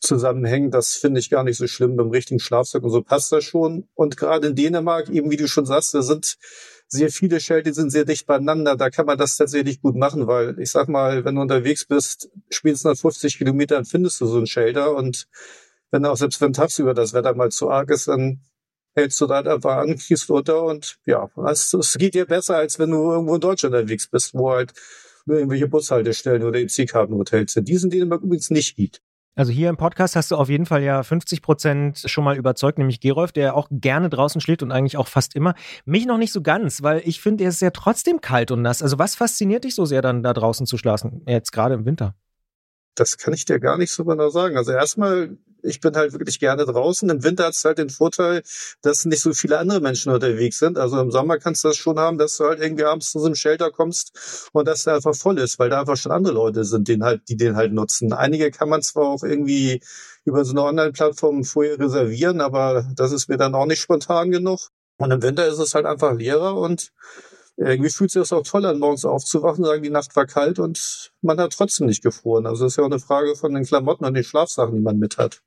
[0.00, 0.70] Zusammenhängen.
[0.70, 1.96] Das finde ich gar nicht so schlimm.
[1.96, 3.88] Beim richtigen Schlafsack und so passt das schon.
[3.94, 6.36] Und gerade in Dänemark, eben wie du schon sagst, da sind
[6.92, 8.76] sehr viele Schelte sind sehr dicht beieinander.
[8.76, 12.30] Da kann man das tatsächlich gut machen, weil ich sag mal, wenn du unterwegs bist,
[12.50, 15.28] spätestens nach 50 Kilometern findest du so ein Shelter und
[15.92, 18.40] wenn auch selbst wenn tagsüber das Wetter mal zu arg ist, dann
[18.94, 22.78] hältst du da einfach an, kiest runter und ja, es, es geht dir besser, als
[22.78, 24.72] wenn du irgendwo in Deutschland unterwegs bist, wo halt
[25.26, 27.68] nur irgendwelche Bushaltestellen oder EC-Kartenhotels sind.
[27.68, 29.00] Die sind, es übrigens nicht gibt.
[29.40, 32.76] Also hier im Podcast hast du auf jeden Fall ja 50 Prozent schon mal überzeugt,
[32.76, 35.54] nämlich Gerolf, der auch gerne draußen schläft und eigentlich auch fast immer.
[35.86, 38.82] Mich noch nicht so ganz, weil ich finde, es ist ja trotzdem kalt und nass.
[38.82, 42.14] Also was fasziniert dich so sehr dann da draußen zu schlafen, jetzt gerade im Winter?
[42.96, 44.58] Das kann ich dir gar nicht so genau sagen.
[44.58, 47.08] Also erstmal ich bin halt wirklich gerne draußen.
[47.08, 48.42] Im Winter hat es halt den Vorteil,
[48.82, 50.78] dass nicht so viele andere Menschen unterwegs sind.
[50.78, 53.26] Also im Sommer kannst du das schon haben, dass du halt irgendwie abends zu so
[53.26, 56.64] einem Shelter kommst und dass der einfach voll ist, weil da einfach schon andere Leute
[56.64, 58.12] sind, den halt, die den halt nutzen.
[58.12, 59.80] Einige kann man zwar auch irgendwie
[60.24, 64.68] über so eine Online-Plattform vorher reservieren, aber das ist mir dann auch nicht spontan genug.
[64.98, 66.92] Und im Winter ist es halt einfach leerer und
[67.56, 71.12] irgendwie fühlt sich das auch toll an, morgens aufzuwachen, sagen, die Nacht war kalt und
[71.20, 72.46] man hat trotzdem nicht gefroren.
[72.46, 74.98] Also das ist ja auch eine Frage von den Klamotten und den Schlafsachen, die man
[74.98, 75.42] mit hat.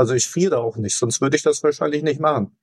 [0.00, 2.56] Also ich friere auch nicht, sonst würde ich das wahrscheinlich nicht machen.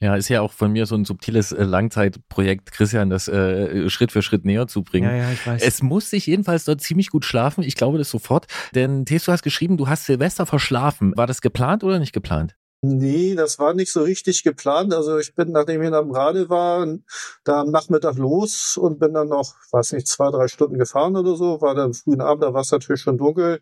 [0.00, 4.12] Ja, ist ja auch von mir so ein subtiles äh, Langzeitprojekt, Christian, das äh, Schritt
[4.12, 5.10] für Schritt näher zu bringen.
[5.10, 5.62] Ja, ja, ich weiß.
[5.62, 7.62] Es muss sich jedenfalls dort ziemlich gut schlafen.
[7.64, 8.46] Ich glaube das sofort.
[8.74, 11.12] Denn Tess, du hast geschrieben, du hast Silvester verschlafen.
[11.18, 12.56] War das geplant oder nicht geplant?
[12.80, 14.94] Nee, das war nicht so richtig geplant.
[14.94, 16.86] Also ich bin, nachdem ich am Rade war,
[17.44, 21.36] da am Nachmittag los und bin dann noch, weiß nicht, zwei, drei Stunden gefahren oder
[21.36, 23.60] so, war dann am frühen Abend, da war es natürlich schon dunkel,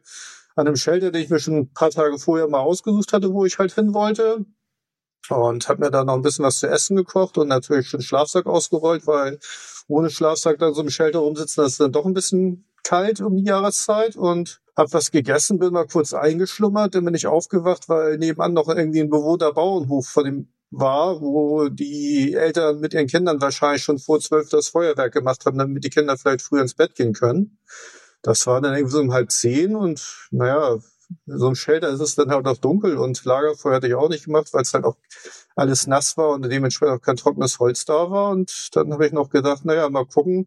[0.59, 3.45] an einem Shelter, den ich mir schon ein paar Tage vorher mal ausgesucht hatte, wo
[3.45, 4.45] ich halt hin wollte.
[5.31, 8.47] Und habe mir dann noch ein bisschen was zu essen gekocht und natürlich schon Schlafsack
[8.47, 9.39] ausgerollt, weil
[9.87, 13.37] ohne Schlafsack dann so im Shelter rumsitzen, das ist dann doch ein bisschen kalt um
[13.37, 18.19] die Jahreszeit und hab was gegessen, bin mal kurz eingeschlummert, dann bin ich aufgewacht, weil
[18.19, 23.41] nebenan noch irgendwie ein bewohnter Bauernhof von dem war, wo die Eltern mit ihren Kindern
[23.41, 26.95] wahrscheinlich schon vor zwölf das Feuerwerk gemacht haben, damit die Kinder vielleicht früher ins Bett
[26.95, 27.59] gehen können.
[28.23, 30.79] Das war dann irgendwie so um halb zehn und naja,
[31.27, 34.27] so ein Shelter ist es dann halt auch dunkel und Lagerfeuer hatte ich auch nicht
[34.27, 34.97] gemacht, weil es halt auch
[35.57, 38.31] alles nass war und dementsprechend auch kein trockenes Holz da war.
[38.31, 40.47] Und dann habe ich noch gedacht, naja, mal gucken,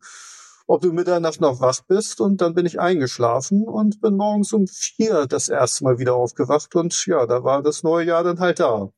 [0.67, 2.21] ob du Mitternacht noch wach bist.
[2.21, 6.75] Und dann bin ich eingeschlafen und bin morgens um vier das erste Mal wieder aufgewacht.
[6.75, 8.89] Und ja, da war das neue Jahr dann halt da.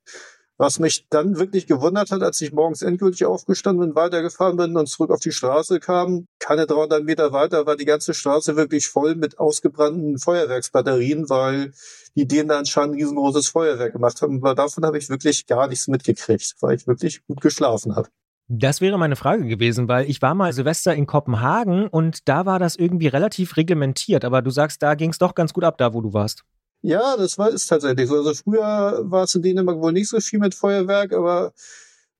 [0.58, 4.88] Was mich dann wirklich gewundert hat, als ich morgens endgültig aufgestanden bin, weitergefahren bin und
[4.88, 9.16] zurück auf die Straße kam, keine 300 Meter weiter war die ganze Straße wirklich voll
[9.16, 11.74] mit ausgebrannten Feuerwerksbatterien, weil
[12.16, 14.38] die denen da anscheinend ein riesengroßes Feuerwerk gemacht haben.
[14.38, 18.10] Aber davon habe ich wirklich gar nichts mitgekriegt, weil ich wirklich gut geschlafen habe.
[18.48, 22.60] Das wäre meine Frage gewesen, weil ich war mal Silvester in Kopenhagen und da war
[22.60, 24.26] das irgendwie relativ reglementiert.
[24.26, 26.44] Aber du sagst, da ging es doch ganz gut ab, da wo du warst.
[26.86, 28.16] Ja, das war ist tatsächlich so.
[28.18, 31.54] Also früher war es in Dänemark wohl nicht so viel mit Feuerwerk, aber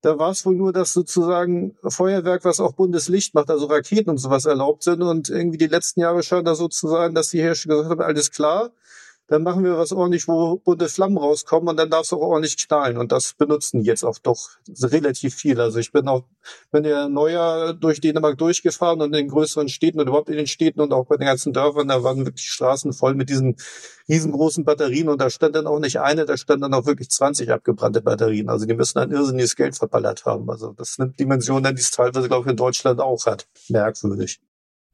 [0.02, 4.20] da war es wohl nur, dass sozusagen Feuerwerk, was auch Bundeslicht macht, also Raketen und
[4.20, 5.02] sowas erlaubt sind.
[5.02, 8.08] Und irgendwie die letzten Jahre scheint da so zu sein, dass die Hersteller gesagt haben,
[8.08, 8.72] alles klar,
[9.28, 12.58] dann machen wir was ordentlich, wo bunte Flammen rauskommen und dann darf es auch ordentlich
[12.58, 12.98] knallen.
[12.98, 14.50] Und das benutzen jetzt auch doch
[14.82, 15.62] relativ viel.
[15.62, 16.24] Also ich bin auch,
[16.72, 20.82] wenn der Neujahr durch Dänemark durchgefahren und in größeren Städten und überhaupt in den Städten
[20.82, 23.56] und auch bei den ganzen Dörfern, da waren wirklich Straßen voll mit diesen
[24.10, 27.50] riesengroßen Batterien und da stand dann auch nicht eine, da stand dann auch wirklich 20
[27.50, 28.50] abgebrannte Batterien.
[28.50, 30.50] Also die müssen ein irrsinniges Geld verballert haben.
[30.50, 33.48] Also das nimmt Dimensionen, die es teilweise, glaube ich, in Deutschland auch hat.
[33.70, 34.42] Merkwürdig.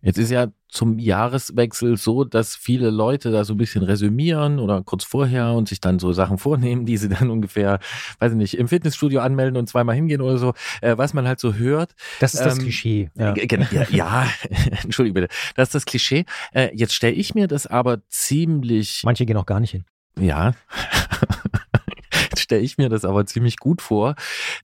[0.02, 4.82] Jetzt ist ja zum Jahreswechsel so, dass viele Leute da so ein bisschen resümieren oder
[4.84, 7.80] kurz vorher und sich dann so Sachen vornehmen, die sie dann ungefähr,
[8.20, 11.39] weiß ich nicht, im Fitnessstudio anmelden und zweimal hingehen oder so, äh, was man halt
[11.39, 11.95] so hört.
[12.20, 13.10] Das ist ähm, das Klischee.
[13.16, 14.28] Ja, ja, ja
[14.84, 16.26] entschuldige bitte, das ist das Klischee.
[16.54, 19.02] Äh, jetzt stelle ich mir das aber ziemlich.
[19.04, 19.86] Manche gehen auch gar nicht hin.
[20.18, 20.54] Ja.
[22.50, 24.16] Stelle ich mir das aber ziemlich gut vor,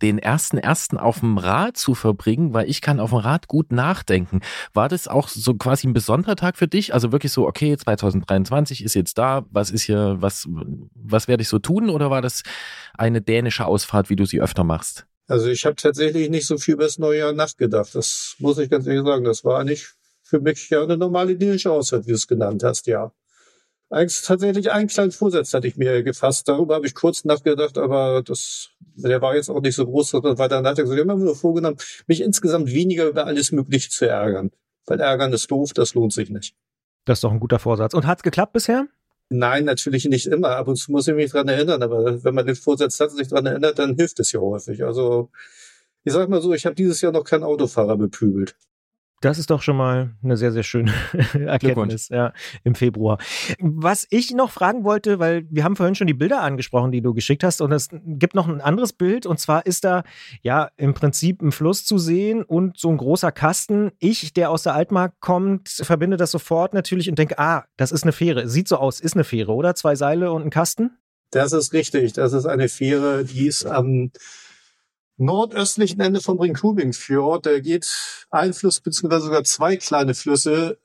[0.02, 3.72] den ersten ersten auf dem Rad zu verbringen, weil ich kann auf dem Rad gut
[3.72, 4.42] nachdenken.
[4.74, 6.96] War das auch so quasi ein besonderer Tag für dich?
[6.96, 10.48] Also wirklich so, okay, 2023 ist jetzt da, was ist hier, was,
[10.96, 11.92] was werde ich so tun?
[11.92, 12.42] Oder war das
[12.96, 15.06] eine dänische Ausfahrt, wie du sie öfter machst?
[15.28, 17.94] Also ich habe tatsächlich nicht so viel über das neue Jahr nachgedacht.
[17.94, 19.26] Das muss ich ganz ehrlich sagen.
[19.26, 22.88] Das war nicht für mich ja eine normale dänische Ausfahrt, wie du es genannt hast,
[22.88, 23.12] ja.
[23.90, 26.48] Eigentlich tatsächlich einen kleinen Vorsatz hatte ich mir gefasst.
[26.48, 30.38] Darüber habe ich kurz nachgedacht, aber das, der war jetzt auch nicht so groß, sondern
[30.38, 30.94] weiter nachgedacht.
[30.94, 31.78] Ich habe mir nur vorgenommen,
[32.08, 34.52] mich insgesamt weniger über alles Mögliche zu ärgern.
[34.88, 36.56] Weil ärgern ist doof, das lohnt sich nicht.
[37.06, 37.94] Das ist doch ein guter Vorsatz.
[37.94, 38.88] Und hat's geklappt bisher?
[39.30, 40.50] Nein, natürlich nicht immer.
[40.56, 41.82] Ab und zu muss ich mich dran erinnern.
[41.84, 44.84] Aber wenn man den Vorsatz hat und sich dran erinnert, dann hilft es ja häufig.
[44.84, 45.30] Also,
[46.04, 48.56] ich sag mal so, ich habe dieses Jahr noch keinen Autofahrer bepübelt.
[49.26, 50.94] Das ist doch schon mal eine sehr, sehr schöne
[51.34, 52.32] Erkenntnis ja,
[52.64, 53.18] im Februar.
[53.60, 57.16] Was ich noch fragen wollte, weil wir haben vorhin schon die Bilder angesprochen, die du
[57.16, 60.04] geschickt hast, und es gibt noch ein anderes Bild, und zwar ist da
[60.44, 63.90] ja im Prinzip ein Fluss zu sehen und so ein großer Kasten.
[63.98, 68.04] Ich, der aus der Altmark kommt, verbinde das sofort natürlich und denke, ah, das ist
[68.04, 68.48] eine Fähre.
[68.48, 69.74] Sieht so aus, ist eine Fähre, oder?
[69.74, 71.00] Zwei Seile und ein Kasten?
[71.32, 72.14] Das ist richtig.
[72.14, 74.12] Das ist eine Fähre, die ist am ähm
[75.18, 77.46] nordöstlichen Ende vom Ringkubing-Fjord.
[77.46, 80.78] Der geht ein Fluss beziehungsweise sogar zwei kleine Flüsse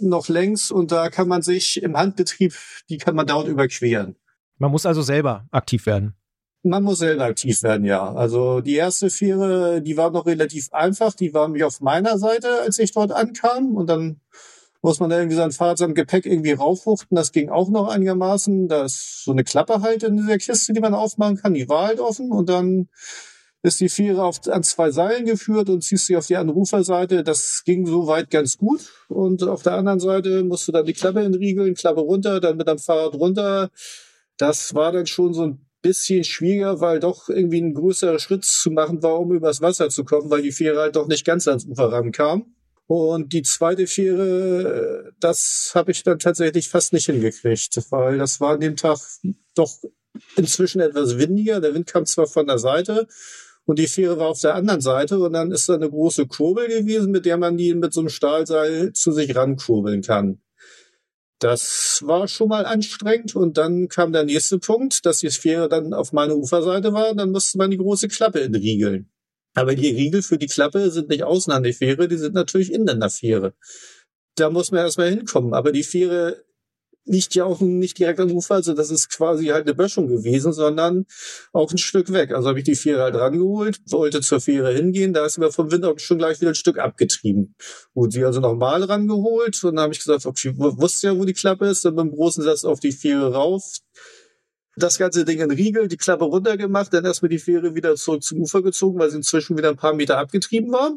[0.00, 2.54] noch längs und da kann man sich im Handbetrieb,
[2.88, 4.16] die kann man dort überqueren.
[4.58, 6.14] Man muss also selber aktiv werden.
[6.64, 8.12] Man muss selber aktiv werden, ja.
[8.12, 11.14] Also die erste Fähre, die war noch relativ einfach.
[11.14, 13.76] Die war mich auf meiner Seite, als ich dort ankam.
[13.76, 14.20] Und dann
[14.82, 17.14] muss man da irgendwie sein Fahrrad samt Gepäck irgendwie raufwuchten.
[17.14, 18.66] Das ging auch noch einigermaßen.
[18.66, 21.54] Da ist so eine Klappe halt in dieser Kiste, die man aufmachen kann.
[21.54, 22.88] Die war halt offen und dann
[23.62, 27.24] ist die Fähre auf, an zwei Seilen geführt und ziehst sie auf die Anruferseite.
[27.24, 28.92] Das ging soweit ganz gut.
[29.08, 32.68] Und auf der anderen Seite musst du dann die Klappe entriegeln, Klappe runter, dann mit
[32.68, 33.70] dem Fahrrad runter.
[34.36, 38.70] Das war dann schon so ein bisschen schwieriger, weil doch irgendwie ein größerer Schritt zu
[38.70, 41.66] machen war, um übers Wasser zu kommen, weil die Fähre halt doch nicht ganz ans
[41.66, 42.54] Ufer rankam.
[42.86, 48.54] Und die zweite Fähre, das habe ich dann tatsächlich fast nicht hingekriegt, weil das war
[48.54, 48.98] an dem Tag
[49.54, 49.82] doch
[50.36, 51.60] inzwischen etwas windiger.
[51.60, 53.06] Der Wind kam zwar von der Seite
[53.68, 56.68] und die Fähre war auf der anderen Seite und dann ist da eine große Kurbel
[56.68, 60.40] gewesen, mit der man die mit so einem Stahlseil zu sich rankurbeln kann.
[61.38, 65.92] Das war schon mal anstrengend und dann kam der nächste Punkt, dass die Fähre dann
[65.92, 69.10] auf meiner Uferseite war, dann musste man die große Klappe entriegeln.
[69.54, 72.72] Aber die Riegel für die Klappe sind nicht außen an die Fähre, die sind natürlich
[72.72, 73.52] innen an der Fähre.
[74.34, 75.52] Da muss man erstmal hinkommen.
[75.52, 76.42] Aber die Fähre
[77.08, 80.52] liegt ja auch nicht direkt am Ufer, also das ist quasi halt eine Böschung gewesen,
[80.52, 81.06] sondern
[81.52, 82.32] auch ein Stück weg.
[82.32, 85.70] Also habe ich die Fähre halt rangeholt, wollte zur Fähre hingehen, da ist mir vom
[85.70, 87.54] Wind auch schon gleich wieder ein Stück abgetrieben.
[87.94, 91.32] Gut, sie also nochmal rangeholt und dann habe ich gesagt, okay, wusste ja, wo die
[91.32, 93.64] Klappe ist, dann mit dem großen Satz auf die Fähre rauf,
[94.76, 98.40] das ganze Ding in Riegel, die Klappe runtergemacht, dann erstmal die Fähre wieder zurück zum
[98.40, 100.96] Ufer gezogen, weil sie inzwischen wieder ein paar Meter abgetrieben war.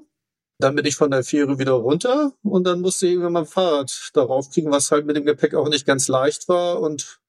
[0.62, 4.12] Dann bin ich von der Fähre wieder runter und dann musste ich irgendwann mein Fahrrad
[4.14, 6.80] darauf kriegen, was halt mit dem Gepäck auch nicht ganz leicht war.
[6.80, 7.20] Und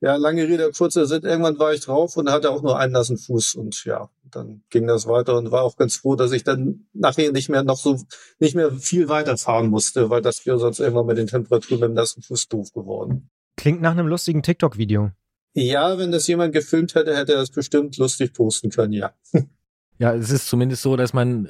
[0.00, 3.16] ja, lange Rede, kurzer Sinn, irgendwann war ich drauf und hatte auch nur einen nassen
[3.16, 6.86] Fuß und ja, dann ging das weiter und war auch ganz froh, dass ich dann
[6.92, 7.98] nachher nicht mehr noch so,
[8.38, 11.94] nicht mehr viel weiterfahren musste, weil das wäre sonst irgendwann mit den Temperaturen mit dem
[11.94, 13.30] nassen Fuß doof geworden.
[13.56, 15.12] Klingt nach einem lustigen TikTok-Video.
[15.54, 19.14] Ja, wenn das jemand gefilmt hätte, hätte er das bestimmt lustig posten können, ja.
[19.98, 21.48] Ja, es ist zumindest so, dass man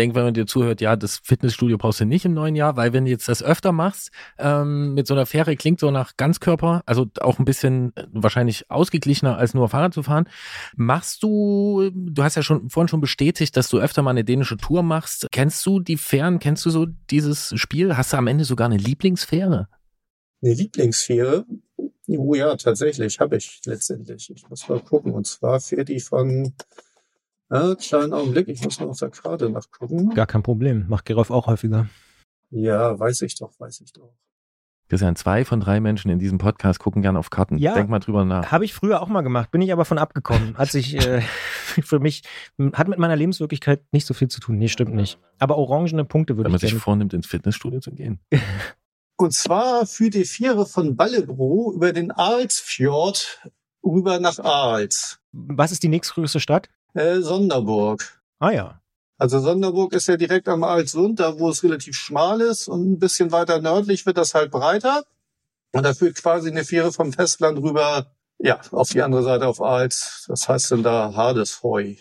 [0.00, 2.92] denkt, wenn man dir zuhört, ja, das Fitnessstudio brauchst du nicht im neuen Jahr, weil
[2.92, 6.82] wenn du jetzt das öfter machst, ähm, mit so einer Fähre klingt so nach Ganzkörper,
[6.86, 10.28] also auch ein bisschen äh, wahrscheinlich ausgeglichener als nur Fahrrad zu fahren.
[10.74, 14.56] Machst du, du hast ja schon vorhin schon bestätigt, dass du öfter mal eine dänische
[14.56, 15.26] Tour machst.
[15.30, 16.38] Kennst du die Fähren?
[16.38, 17.96] Kennst du so dieses Spiel?
[17.96, 19.68] Hast du am Ende sogar eine Lieblingsfähre?
[20.42, 21.44] Eine Lieblingsfähre?
[22.08, 24.32] Oh ja, tatsächlich, habe ich letztendlich.
[24.34, 25.12] Ich muss mal gucken.
[25.12, 26.54] Und zwar fährt die von,
[27.50, 30.10] äh, kleinen Augenblick, ich muss mal auf der Karte nachgucken.
[30.14, 30.86] Gar kein Problem.
[30.88, 31.88] Macht Gerolf auch häufiger.
[32.50, 34.12] Ja, weiß ich doch, weiß ich doch.
[34.88, 37.58] Christian, zwei von drei Menschen in diesem Podcast gucken gerne auf Karten.
[37.58, 37.74] Ja.
[37.74, 38.50] Denk mal drüber nach.
[38.50, 40.54] Habe ich früher auch mal gemacht, bin ich aber von abgekommen.
[40.58, 41.20] Hat sich äh,
[41.82, 42.22] für mich,
[42.72, 44.58] hat mit meiner Lebenswirklichkeit nicht so viel zu tun.
[44.58, 45.20] Nee, stimmt nicht.
[45.38, 46.80] Aber orangene Punkte würde Wenn man ich sich gerne.
[46.80, 48.18] vornimmt, ins Fitnessstudio zu gehen.
[49.16, 53.48] Und zwar führt die Fähre von Ballebro über den Ahlsfjord
[53.84, 55.20] rüber nach Aals.
[55.30, 56.68] Was ist die nächstgrößte Stadt?
[56.94, 58.20] Äh, Sonderburg.
[58.38, 58.80] Ah ja.
[59.18, 62.98] Also Sonderburg ist ja direkt am Altsund, da wo es relativ schmal ist und ein
[62.98, 65.04] bisschen weiter nördlich wird das halt breiter.
[65.72, 68.06] Und da führt quasi eine Fähre vom Festland rüber,
[68.38, 70.24] ja, auf die andere Seite auf Als.
[70.26, 71.94] Das heißt dann da Hardesheu.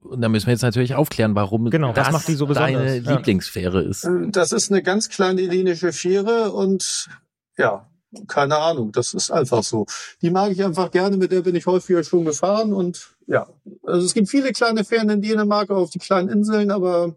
[0.00, 3.06] Und da müssen wir jetzt natürlich aufklären, warum Genau, das macht die so deine besonders?
[3.06, 3.16] Ja.
[3.16, 4.04] Lieblingsfähre ist.
[4.04, 7.08] Äh, Das ist eine ganz kleine dänische Fähre und
[7.56, 7.88] ja,
[8.28, 9.86] keine Ahnung, das ist einfach so.
[10.20, 13.48] Die mag ich einfach gerne, mit der bin ich häufiger schon gefahren und ja,
[13.82, 17.16] also es gibt viele kleine Fähren in Dänemark auf die kleinen Inseln, aber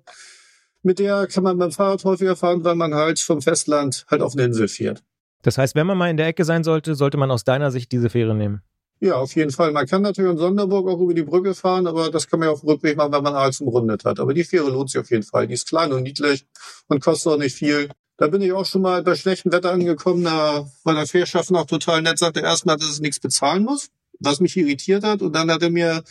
[0.84, 4.34] mit der kann man beim Fahrrad häufiger fahren, weil man halt vom Festland halt auf
[4.34, 5.04] eine Insel fährt.
[5.44, 7.92] Das heißt, wenn man mal in der Ecke sein sollte, sollte man aus deiner Sicht
[7.92, 8.62] diese Fähre nehmen.
[9.00, 9.72] Ja, auf jeden Fall.
[9.72, 12.54] Man kann natürlich in Sonderburg auch über die Brücke fahren, aber das kann man ja
[12.54, 14.20] auf dem Rückweg machen, wenn man alles umrundet hat.
[14.20, 15.48] Aber die Fähre lohnt sich auf jeden Fall.
[15.48, 16.48] Die ist klein und niedlich
[16.88, 17.90] und kostet auch nicht viel.
[18.18, 21.68] Da bin ich auch schon mal bei schlechtem Wetter angekommen, da war der Fährschaffner auch
[21.68, 23.90] total nett, sagte erstmal, dass es nichts bezahlen muss,
[24.20, 25.22] was mich irritiert hat.
[25.22, 26.04] Und dann hat er mir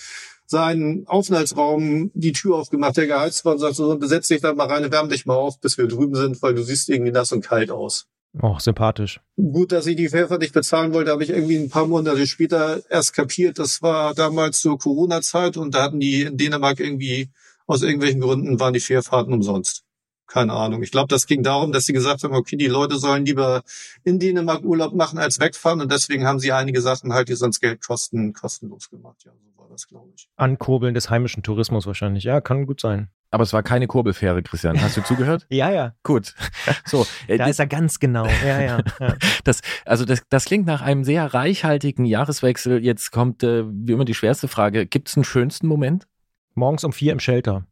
[0.47, 4.69] seinen Aufenthaltsraum die Tür aufgemacht, der geheizt war und sagte, so, besetz dich da mal
[4.69, 7.45] rein, wärm dich mal auf, bis wir drüben sind, weil du siehst irgendwie nass und
[7.45, 8.07] kalt aus.
[8.41, 9.21] Oh, sympathisch.
[9.37, 12.83] Gut, dass ich die Pfeffer nicht bezahlen wollte, habe ich irgendwie ein paar Monate später
[12.91, 13.59] erst kapiert.
[13.59, 17.31] Das war damals zur Corona-Zeit und da hatten die in Dänemark irgendwie
[17.67, 19.86] aus irgendwelchen Gründen waren die Fährfahrten umsonst.
[20.27, 20.83] Keine Ahnung.
[20.83, 23.63] Ich glaube, das ging darum, dass sie gesagt haben, okay, die Leute sollen lieber
[24.03, 27.61] in Dänemark Urlaub machen als wegfahren und deswegen haben sie einige Sachen halt, die sonst
[27.61, 29.23] Geld kosten, kostenlos gemacht.
[29.25, 30.29] Ja, so war das, glaube ich.
[30.37, 32.25] Ankurbeln des heimischen Tourismus wahrscheinlich.
[32.25, 33.09] Ja, kann gut sein.
[33.31, 34.81] Aber es war keine Kurbelfähre, Christian.
[34.81, 35.47] Hast du zugehört?
[35.57, 35.95] Ja, ja.
[36.03, 36.35] Gut.
[36.87, 38.27] So, äh, Da ist er ganz genau.
[38.27, 38.79] Ja, ja.
[39.01, 39.17] ja.
[39.45, 42.83] das, also das, das klingt nach einem sehr reichhaltigen Jahreswechsel.
[42.83, 44.87] Jetzt kommt äh, wie immer die schwerste Frage.
[44.87, 46.07] Gibt es einen schönsten Moment?
[46.55, 47.67] Morgens um vier im Shelter.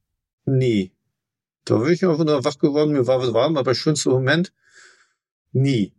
[0.47, 0.94] Nie.
[1.65, 4.53] Da bin ich einfach nur wach geworden, mir war warm, aber schönster Moment?
[5.53, 5.95] Nie.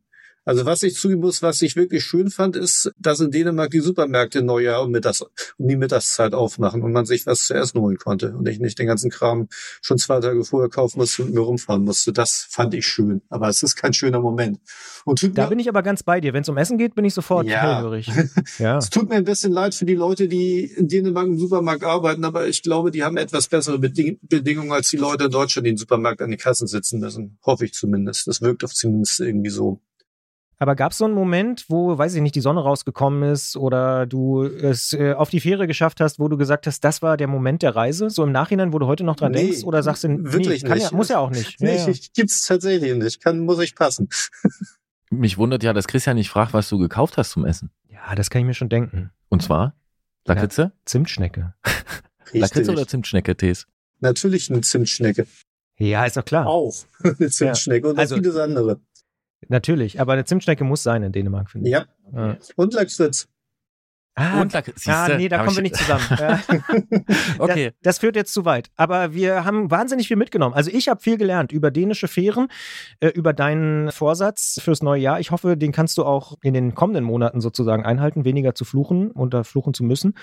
[0.46, 3.80] Also was ich zugeben muss, was ich wirklich schön fand, ist, dass in Dänemark die
[3.80, 5.22] Supermärkte Neujahr um, Mittags,
[5.58, 8.78] um die Mittagszeit aufmachen und man sich was zu essen holen konnte und ich nicht
[8.78, 9.48] den ganzen Kram
[9.82, 12.14] schon zwei Tage vorher kaufen musste und mir rumfahren musste.
[12.14, 13.24] Das fand ich schön.
[13.30, 14.60] Aber es ist kein schöner Moment.
[15.04, 16.34] Und da bin ich aber ganz bei dir.
[16.34, 17.78] Wenn es um Essen geht, bin ich sofort ja.
[17.78, 18.12] hellhörig.
[18.60, 18.78] Ja.
[18.78, 22.24] es tut mir ein bisschen leid für die Leute, die in Dänemark im Supermarkt arbeiten,
[22.24, 25.72] aber ich glaube, die haben etwas bessere Beding Bedingungen als die Leute in Deutschland, die
[25.72, 27.38] im Supermarkt an die Kassen sitzen müssen.
[27.44, 28.28] Hoffe ich zumindest.
[28.28, 29.82] Das wirkt auf zumindest irgendwie so.
[30.58, 34.06] Aber gab es so einen Moment, wo, weiß ich nicht, die Sonne rausgekommen ist oder
[34.06, 37.28] du es äh, auf die Fähre geschafft hast, wo du gesagt hast, das war der
[37.28, 38.10] Moment der Reise?
[38.10, 39.64] So im Nachhinein, wo du heute noch dran nee, denkst?
[39.64, 40.92] Oder sagst du, wirklich nee, nicht.
[40.92, 41.60] Ja, muss ja auch nicht.
[41.60, 41.94] Nee, ja, ja.
[42.14, 43.22] gibt's tatsächlich nicht.
[43.22, 44.10] Kann, muss ich passen.
[45.10, 47.70] Mich wundert ja, dass Christian nicht fragt, was du gekauft hast zum Essen.
[47.90, 49.12] Ja, das kann ich mir schon denken.
[49.30, 49.76] Und zwar?
[50.26, 50.62] Lakritze?
[50.62, 51.54] Ja, Zimtschnecke.
[52.32, 53.68] Lakritze oder Zimtschnecke, Tees?
[54.00, 55.28] Natürlich eine Zimtschnecke.
[55.78, 56.48] Ja, ist doch klar.
[56.48, 57.92] Auch eine Zimtschnecke ja.
[57.92, 58.80] und also, vieles andere.
[59.48, 61.74] Natürlich, aber eine Zimtschnecke muss sein in Dänemark, finde ich.
[61.74, 61.86] Ja.
[62.14, 62.38] ja.
[62.56, 63.28] Und Lachswitz.
[64.18, 66.06] Ah, und Lachs, ah, nee, da kommen wir nicht zusammen.
[67.38, 67.66] okay.
[67.66, 68.72] Das, das, führt jetzt zu weit.
[68.78, 70.56] Aber wir haben wahnsinnig viel mitgenommen.
[70.56, 72.48] Also ich habe viel gelernt über dänische Fähren,
[73.02, 75.20] äh, über deinen Vorsatz fürs neue Jahr.
[75.20, 79.12] Ich hoffe, den kannst du auch in den kommenden Monaten sozusagen einhalten, weniger zu fluchen
[79.12, 80.14] oder fluchen zu müssen.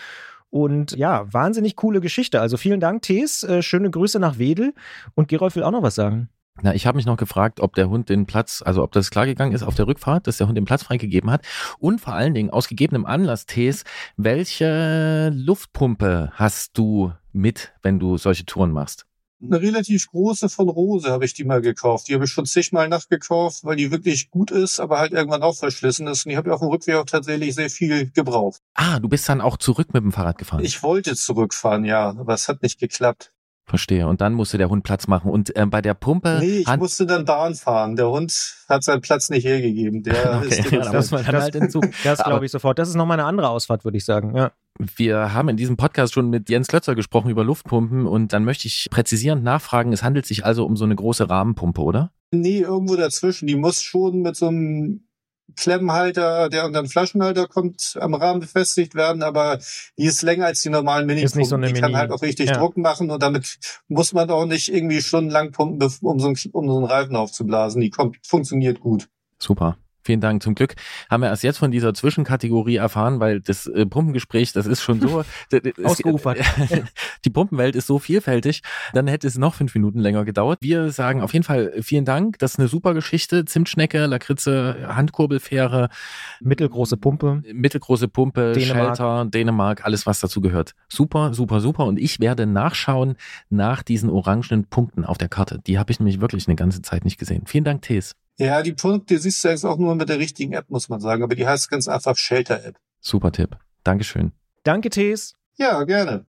[0.49, 2.41] Und ja, wahnsinnig coole Geschichte.
[2.41, 3.43] Also vielen Dank, Tees.
[3.43, 4.73] Äh, schöne Grüße nach Wedel.
[5.15, 6.31] Und Gerolf will auch noch was sagen.
[6.61, 9.25] Na, ich habe mich noch gefragt, ob der Hund den Platz, also ob das klar
[9.27, 11.45] gegangen ist auf der Rückfahrt, dass der Hund den Platz freigegeben hat.
[11.79, 13.85] Und vor allen Dingen, aus gegebenem Anlass, Tees,
[14.17, 19.07] welche Luftpumpe hast du mit, wenn du solche Touren machst?
[19.45, 22.07] Eine relativ große von Rose habe ich die mal gekauft.
[22.07, 25.57] Die habe ich schon zigmal nachgekauft, weil die wirklich gut ist, aber halt irgendwann auch
[25.57, 26.27] verschlissen ist.
[26.27, 28.61] Und die habe ich auf dem Rückweg auch tatsächlich sehr viel gebraucht.
[28.75, 30.63] Ah, du bist dann auch zurück mit dem Fahrrad gefahren?
[30.63, 33.33] Ich wollte zurückfahren, ja, aber es hat nicht geklappt.
[33.65, 34.09] Verstehe.
[34.09, 35.31] Und dann musste der Hund Platz machen.
[35.31, 36.39] Und äh, bei der Pumpe.
[36.41, 37.97] Nee, ich musste dann Bahn fahren.
[37.97, 40.03] Der Hund hat seinen Platz nicht hergegeben.
[40.03, 41.87] Der okay, ist ja, das, das, halt in Zug.
[42.03, 42.79] Das glaube ich sofort.
[42.79, 44.37] Das ist nochmal eine andere Ausfahrt, würde ich sagen.
[44.37, 44.53] Ja.
[44.79, 48.67] Wir haben in diesem Podcast schon mit Jens Klötzer gesprochen über Luftpumpen und dann möchte
[48.67, 52.11] ich präzisierend nachfragen, es handelt sich also um so eine große Rahmenpumpe, oder?
[52.31, 53.47] Nee, irgendwo dazwischen.
[53.47, 55.05] Die muss schon mit so einem
[55.57, 59.59] Klemmenhalter, der unter den Flaschenhalter kommt, am Rahmen befestigt werden, aber
[59.99, 61.83] die ist länger als die normalen mini ist nicht so eine Die Mini.
[61.83, 62.57] kann halt auch richtig ja.
[62.57, 66.69] Druck machen und damit muss man auch nicht irgendwie stundenlang pumpen, um so, einen, um
[66.69, 67.81] so einen Reifen aufzublasen.
[67.81, 69.09] Die kommt, funktioniert gut.
[69.39, 69.77] Super.
[70.05, 70.43] Vielen Dank.
[70.43, 70.75] Zum Glück
[71.11, 75.01] haben wir erst jetzt von dieser Zwischenkategorie erfahren, weil das äh, Pumpengespräch, das ist schon
[75.01, 75.25] so
[75.85, 76.39] ausgeufert.
[77.25, 80.59] Die Pumpenwelt ist so vielfältig, dann hätte es noch fünf Minuten länger gedauert.
[80.61, 82.39] Wir sagen auf jeden Fall vielen Dank.
[82.39, 83.45] Das ist eine super Geschichte.
[83.45, 85.89] Zimtschnecke, Lakritze, Handkurbelfähre,
[86.41, 88.97] mittelgroße Pumpe, mittelgroße Pumpe, Dänemark.
[88.97, 90.75] Shelter, Dänemark, alles was dazu gehört.
[90.89, 91.87] Super, super, super.
[91.87, 93.17] Und ich werde nachschauen
[93.51, 95.61] nach diesen orangenen Punkten auf der Karte.
[95.67, 97.45] Die habe ich nämlich wirklich eine ganze Zeit nicht gesehen.
[97.47, 98.17] Vielen Dank, Tees.
[98.39, 101.23] Ja, die Punkte siehst du jetzt auch nur mit der richtigen App, muss man sagen.
[101.23, 102.79] Aber die heißt ganz einfach Shelter App.
[103.01, 103.57] Super Tipp.
[103.85, 104.33] Dankeschön.
[104.63, 105.35] Danke, Tees.
[105.57, 106.27] Ja, gerne.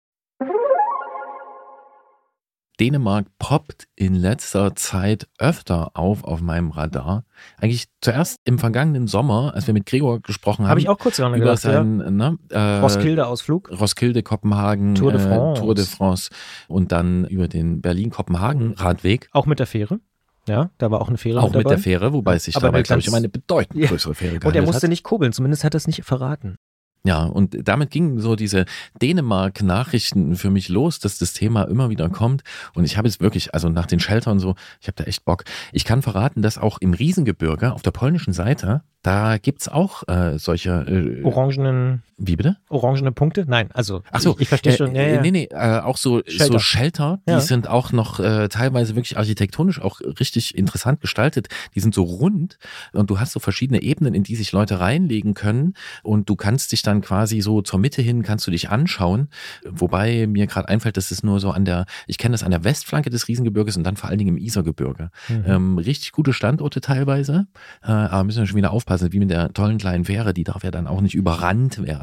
[2.80, 7.24] Dänemark poppt in letzter Zeit öfter auf auf meinem Radar.
[7.58, 10.72] Eigentlich zuerst im vergangenen Sommer, als wir mit Gregor gesprochen haben.
[10.72, 12.10] Habe ich auch kurz über gedacht, seinen ja.
[12.10, 13.70] ne, äh, Roskilde-Ausflug.
[13.80, 15.62] Roskilde, Kopenhagen, Tour de France.
[15.62, 16.30] Äh, Tour de France
[16.68, 19.30] und dann über den Berlin-Kopenhagen-Radweg.
[19.32, 20.00] Auch mit der Fähre?
[20.48, 22.68] Ja, da war auch eine Fähre Auch mit, mit der Fähre, wobei es sich Aber
[22.68, 23.88] dabei, glaube ich, um eine bedeutend ja.
[23.88, 24.90] größere Fähre gehandelt Und er musste hat.
[24.90, 26.58] nicht kurbeln, zumindest hat er es nicht verraten.
[27.06, 28.66] Ja, und damit gingen so diese
[29.02, 32.44] Dänemark-Nachrichten für mich los, dass das Thema immer wieder kommt.
[32.76, 35.44] Und ich habe jetzt wirklich, also nach den Sheltern so, ich habe da echt Bock.
[35.74, 40.40] Ich kann verraten, dass auch im Riesengebirge auf der polnischen Seite da gibt's auch äh,
[40.40, 42.04] solche äh, orangenen.
[42.18, 42.58] Wie bitte?
[42.70, 43.46] Orangene Punkte?
[43.48, 44.96] Nein, also Ach so, ich, ich verstehe schon.
[44.96, 45.22] Ja, ja.
[45.22, 47.40] Nee, nee, äh, auch so Shelter, so Shelter die ja.
[47.40, 51.48] sind auch noch äh, teilweise wirklich architektonisch auch richtig interessant gestaltet.
[51.76, 52.58] Die sind so rund
[52.94, 56.72] und du hast so verschiedene Ebenen, in die sich Leute reinlegen können und du kannst
[56.72, 59.30] dich dann quasi so zur Mitte hin kannst du dich anschauen.
[59.70, 62.64] Wobei mir gerade einfällt, dass es nur so an der, ich kenne das an der
[62.64, 65.10] Westflanke des Riesengebirges und dann vor allen Dingen im Isergebirge.
[65.30, 65.44] Mhm.
[65.46, 67.48] Ähm, richtig gute Standorte teilweise,
[67.84, 70.44] äh, aber müssen wir schon wieder aufpassen aufpassen, wie mit der tollen kleinen Fähre, die
[70.44, 72.03] darf ja dann auch nicht überrannt werden.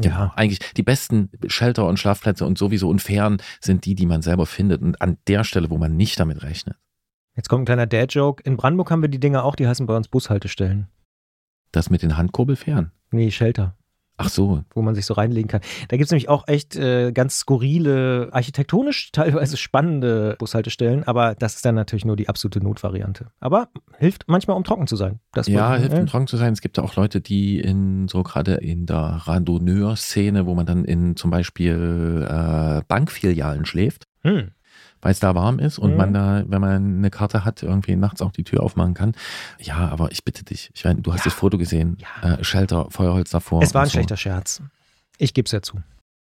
[0.00, 4.22] Ja, eigentlich die besten Shelter und Schlafplätze und sowieso und Fähren sind die, die man
[4.22, 6.76] selber findet und an der Stelle, wo man nicht damit rechnet.
[7.36, 8.42] Jetzt kommt ein kleiner Dad-Joke.
[8.42, 10.88] In Brandenburg haben wir die Dinger auch, die heißen bei uns Bushaltestellen.
[11.70, 12.92] Das mit den Handkurbelfähren?
[13.10, 13.76] Nee, Shelter.
[14.18, 14.64] Ach so.
[14.74, 15.60] Wo man sich so reinlegen kann.
[15.88, 21.54] Da gibt es nämlich auch echt äh, ganz skurrile, architektonisch teilweise spannende Bushaltestellen, aber das
[21.54, 23.30] ist dann natürlich nur die absolute Notvariante.
[23.38, 25.20] Aber hilft manchmal, um trocken zu sein.
[25.32, 26.52] Das ja, hilft, äh, um trocken zu sein.
[26.52, 30.84] Es gibt ja auch Leute, die in so gerade in der Randonneur-Szene, wo man dann
[30.84, 34.04] in zum Beispiel äh, Bankfilialen schläft.
[34.24, 34.50] Hm
[35.00, 35.96] weil es da warm ist und Mhm.
[35.96, 39.12] man da, wenn man eine Karte hat, irgendwie nachts auch die Tür aufmachen kann.
[39.60, 41.24] Ja, aber ich bitte dich, ich meine, du hast Ja.
[41.30, 42.34] das Foto gesehen, Ja.
[42.34, 43.62] äh, Shelter, Feuerholz davor.
[43.62, 43.92] Es war ein so.
[43.92, 44.62] schlechter Scherz.
[45.18, 45.78] Ich gebe es ja zu.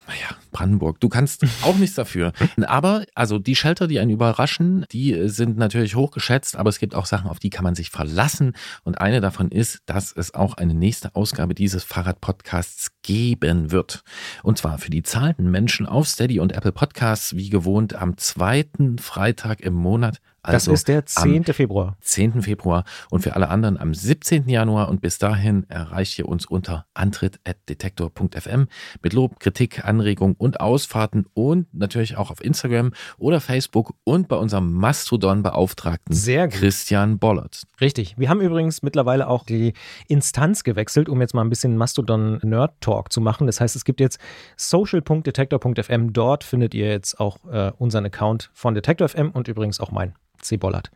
[0.09, 2.33] Naja, Brandenburg, du kannst auch nichts dafür.
[2.67, 6.95] Aber, also die Shelter, die einen überraschen, die äh, sind natürlich hochgeschätzt, aber es gibt
[6.95, 8.55] auch Sachen, auf die kann man sich verlassen.
[8.85, 14.03] Und eine davon ist, dass es auch eine nächste Ausgabe dieses Fahrrad-Podcasts geben wird.
[14.43, 18.99] Und zwar für die zahlenden Menschen auf Steady und Apple Podcasts, wie gewohnt, am zweiten
[18.99, 20.21] Freitag im Monat.
[20.43, 21.45] Also das ist der am 10.
[21.55, 21.97] Februar.
[22.01, 22.43] 10.
[22.43, 24.49] Februar und für alle anderen am 17.
[24.49, 24.89] Januar.
[24.89, 28.69] Und bis dahin erreicht ihr uns unter antritt.detektor.fm
[29.03, 34.37] mit Lob, Kritik, Anregung und Ausfahrten und natürlich auch auf Instagram oder Facebook und bei
[34.37, 36.15] unserem Mastodon-Beauftragten.
[36.49, 37.65] Christian Bollert.
[37.81, 38.15] Richtig.
[38.17, 39.75] Wir haben übrigens mittlerweile auch die
[40.07, 43.47] Instanz gewechselt, um jetzt mal ein bisschen Mastodon-Nerd-Talk zu machen.
[43.47, 44.19] Das heißt, es gibt jetzt
[44.57, 46.13] social.detektor.fm.
[46.13, 50.15] Dort findet ihr jetzt auch äh, unseren Account von Detektor FM und übrigens auch mein
[50.41, 50.57] C.
[50.57, 50.91] Bollert.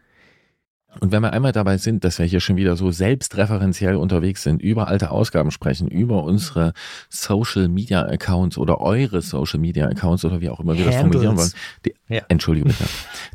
[1.00, 4.60] Und wenn wir einmal dabei sind, dass wir hier schon wieder so selbstreferenziell unterwegs sind,
[4.60, 6.74] über alte Ausgaben sprechen, über unsere
[7.08, 11.38] Social Media Accounts oder eure Social Media Accounts oder wie auch immer wir das formulieren
[11.38, 11.38] wollen.
[11.38, 11.54] Handles.
[11.86, 12.22] Die, Ja.
[12.28, 12.84] Entschuldige bitte.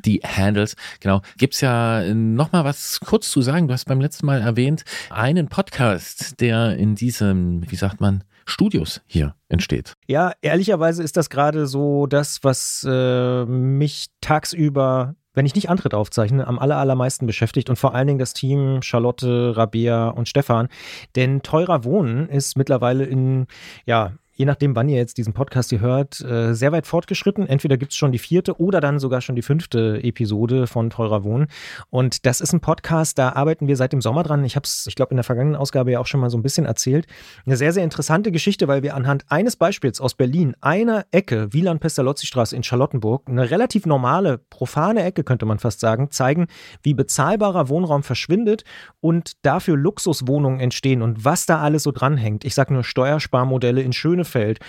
[0.06, 1.22] Die Handles, genau.
[1.38, 3.68] Gibt's ja nochmal was kurz zu sagen.
[3.68, 9.02] Du hast beim letzten Mal erwähnt, einen Podcast, der in diesem, wie sagt man, Studios
[9.08, 9.94] hier entsteht.
[10.08, 15.94] Ja, ehrlicherweise ist das gerade so das, was äh, mich tagsüber, wenn ich nicht Antritt
[15.94, 20.68] aufzeichne, am aller, allermeisten beschäftigt und vor allen Dingen das Team Charlotte, Rabea und Stefan.
[21.16, 23.46] Denn teurer Wohnen ist mittlerweile in,
[23.86, 27.48] ja, je nachdem, wann ihr jetzt diesen Podcast hier hört, äh, sehr weit fortgeschritten.
[27.48, 31.24] Entweder gibt es schon die vierte oder dann sogar schon die fünfte Episode von Teurer
[31.24, 31.48] Wohnen.
[31.90, 34.46] Und das ist ein Podcast, da arbeiten wir seit dem Sommer dran.
[34.46, 36.44] Ich habe es, ich glaube, in der vergangenen Ausgabe ja auch schon mal so ein
[36.44, 37.08] bisschen erzählt.
[37.48, 42.56] Eine sehr, sehr interessante Geschichte, weil wir anhand eines Beispiels aus Berlin, einer Ecke, Wieland-Pestalozzi-Straße
[42.56, 46.46] in Charlottenburg, eine relativ normale, profane Ecke, könnte man fast sagen, zeigen,
[46.84, 48.66] wie bezahlbarer Wohnraum verschwindet
[49.00, 52.46] und dafür Luxuswohnungen entstehen und was da alles so dranhängt.
[52.46, 53.94] Ich sage nur Steuersparmodelle in
[54.28, 54.60] Schönefeld.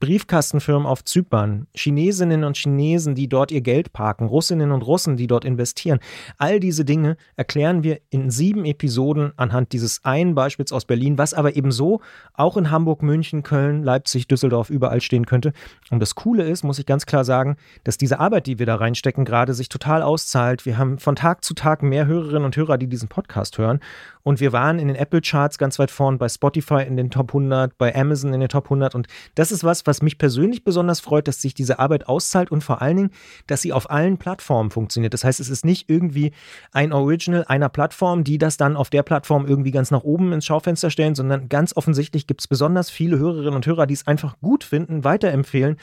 [0.00, 5.26] Briefkastenfirmen auf Zypern, Chinesinnen und Chinesen, die dort ihr Geld parken, Russinnen und Russen, die
[5.26, 5.98] dort investieren.
[6.36, 11.34] All diese Dinge erklären wir in sieben Episoden anhand dieses einen Beispiels aus Berlin, was
[11.34, 12.00] aber eben so
[12.34, 15.52] auch in Hamburg, München, Köln, Leipzig, Düsseldorf überall stehen könnte.
[15.90, 18.76] Und das Coole ist, muss ich ganz klar sagen, dass diese Arbeit, die wir da
[18.76, 20.64] reinstecken, gerade sich total auszahlt.
[20.64, 23.80] Wir haben von Tag zu Tag mehr Hörerinnen und Hörer, die diesen Podcast hören.
[24.22, 27.78] Und wir waren in den Apple-Charts ganz weit vorn, bei Spotify in den Top 100,
[27.78, 28.94] bei Amazon in den Top 100.
[28.94, 32.62] Und das ist was, was mich persönlich besonders freut, dass sich diese Arbeit auszahlt und
[32.62, 33.10] vor allen Dingen,
[33.46, 35.14] dass sie auf allen Plattformen funktioniert.
[35.14, 36.32] Das heißt, es ist nicht irgendwie
[36.72, 40.46] ein Original einer Plattform, die das dann auf der Plattform irgendwie ganz nach oben ins
[40.46, 44.40] Schaufenster stellen, sondern ganz offensichtlich gibt es besonders viele Hörerinnen und Hörer, die es einfach
[44.40, 45.76] gut finden, weiterempfehlen.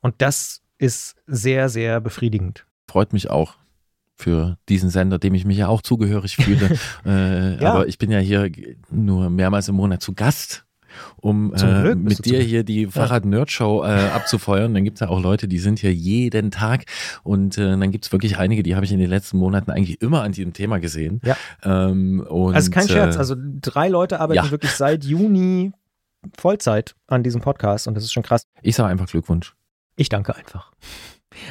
[0.00, 2.66] Und das ist sehr, sehr befriedigend.
[2.88, 3.56] Freut mich auch
[4.16, 6.78] für diesen Sender, dem ich mich ja auch zugehörig fühle.
[7.06, 7.72] äh, Ja.
[7.72, 8.50] Aber ich bin ja hier
[8.90, 10.64] nur mehrmals im Monat zu Gast.
[11.16, 14.74] Um äh, mit dir hier die Fahrrad-Nerd-Show äh, abzufeuern.
[14.74, 16.84] Dann gibt es ja auch Leute, die sind hier jeden Tag.
[17.22, 20.00] Und äh, dann gibt es wirklich einige, die habe ich in den letzten Monaten eigentlich
[20.02, 21.20] immer an diesem Thema gesehen.
[21.24, 21.36] Ja.
[21.62, 24.50] Ähm, und, Also kein Scherz, äh, also drei Leute arbeiten ja.
[24.50, 25.72] wirklich seit Juni
[26.38, 28.46] Vollzeit an diesem Podcast und das ist schon krass.
[28.62, 29.54] ich sage einfach Glückwunsch.
[29.96, 30.72] Ich danke einfach.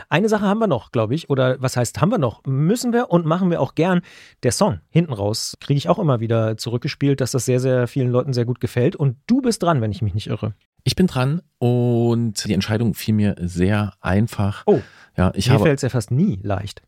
[0.10, 2.42] Eine Sache haben wir noch, glaube ich, oder was heißt haben wir noch?
[2.46, 4.02] Müssen wir und machen wir auch gern.
[4.44, 8.10] Der Song hinten raus kriege ich auch immer wieder zurückgespielt, dass das sehr, sehr vielen
[8.12, 8.96] Leuten sehr gut gefällt.
[8.96, 10.54] Und du bist dran, wenn ich mich nicht irre.
[10.84, 14.64] Ich bin dran und die Entscheidung fiel mir sehr einfach.
[14.66, 14.82] Oh,
[15.18, 16.82] Ja, ich Mir fällt es ja fast nie leicht.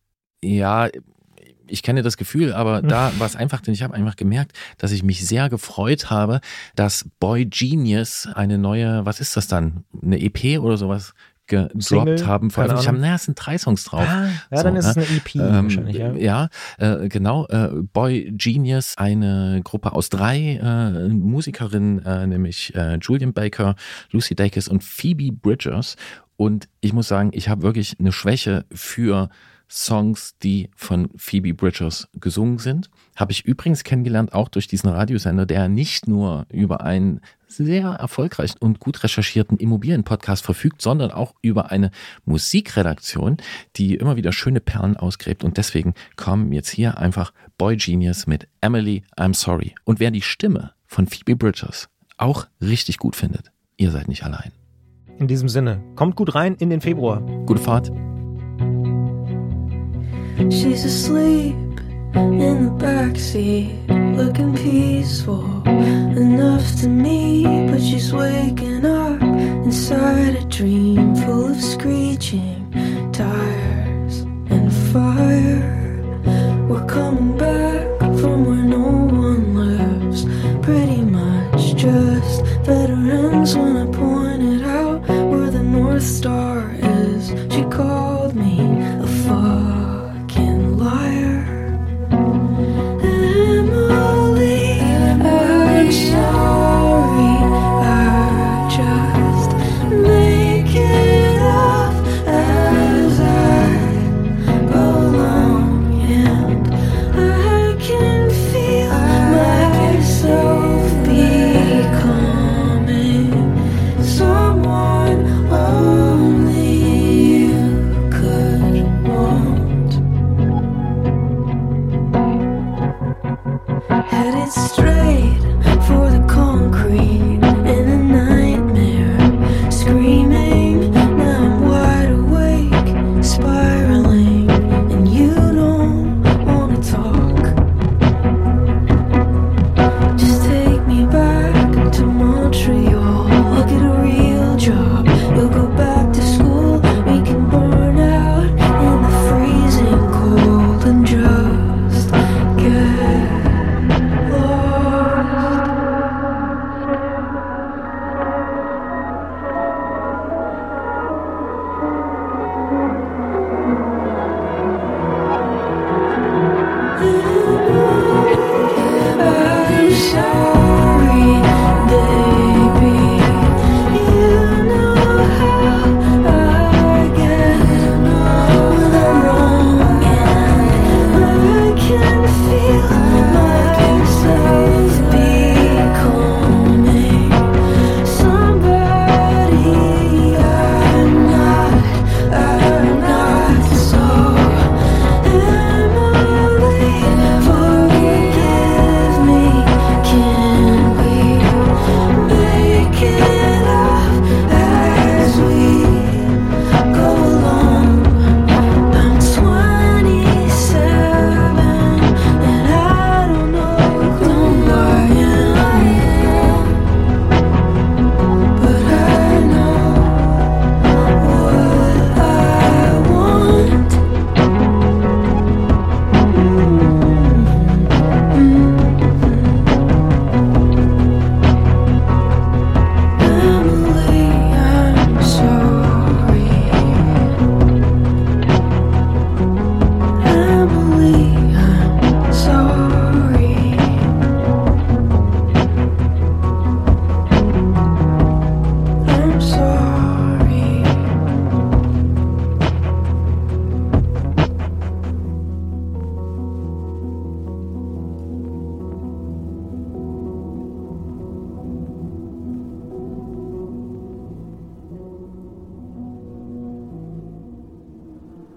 [0.44, 0.88] Ja,
[1.68, 2.90] ich kenne das Gefühl, aber Hm.
[2.90, 6.42] da war es einfach, denn ich habe einfach gemerkt, dass ich mich sehr gefreut habe,
[6.76, 11.14] dass Boy Genius eine neue, was ist das dann, eine EP oder sowas
[11.48, 12.28] gedroppt Single?
[12.28, 12.52] haben.
[12.52, 12.96] Veröffentlicht haben.
[12.96, 13.02] Ahnung.
[13.02, 14.08] Naja, es sind drei Songs drauf.
[14.08, 15.04] Ah, ja, So, dann ist es ne?
[15.04, 16.14] eine EP Ähm, wahrscheinlich, ja.
[16.14, 17.46] ja, äh, genau.
[17.48, 23.76] Äh, Boy Genius, eine Gruppe aus drei äh, Musikerinnen, äh, nämlich äh, Julian Baker,
[24.12, 25.96] Lucy Dacus und Phoebe Bridgers.
[26.36, 29.30] Und ich muss sagen, ich habe wirklich eine Schwäche für
[29.74, 32.92] Songs, die von Phoebe Bridgers gesungen sind.
[33.16, 38.58] Habe ich übrigens kennengelernt, auch durch diesen Radiosender, der nicht nur über einen sehr erfolgreichen
[38.60, 41.90] und gut recherchierten Immobilienpodcast verfügt, sondern auch über eine
[42.26, 43.38] Musikredaktion,
[43.76, 45.44] die immer wieder schöne Perlen ausgräbt.
[45.44, 49.74] Und deswegen kommen jetzt hier einfach Boy Genius mit Emily, I'm Sorry.
[49.86, 54.52] Und wer die Stimme von Phoebe Bridgers auch richtig gut findet, ihr seid nicht allein.
[55.18, 57.22] In diesem Sinne, kommt gut rein in den Februar.
[57.46, 57.92] Gute Fahrt.
[60.38, 61.56] She's asleep
[62.16, 67.68] in the backseat, looking peaceful enough to me.
[67.70, 72.72] But she's waking up inside a dream full of screeching
[73.12, 76.68] tires and fire.
[76.68, 77.33] We're coming.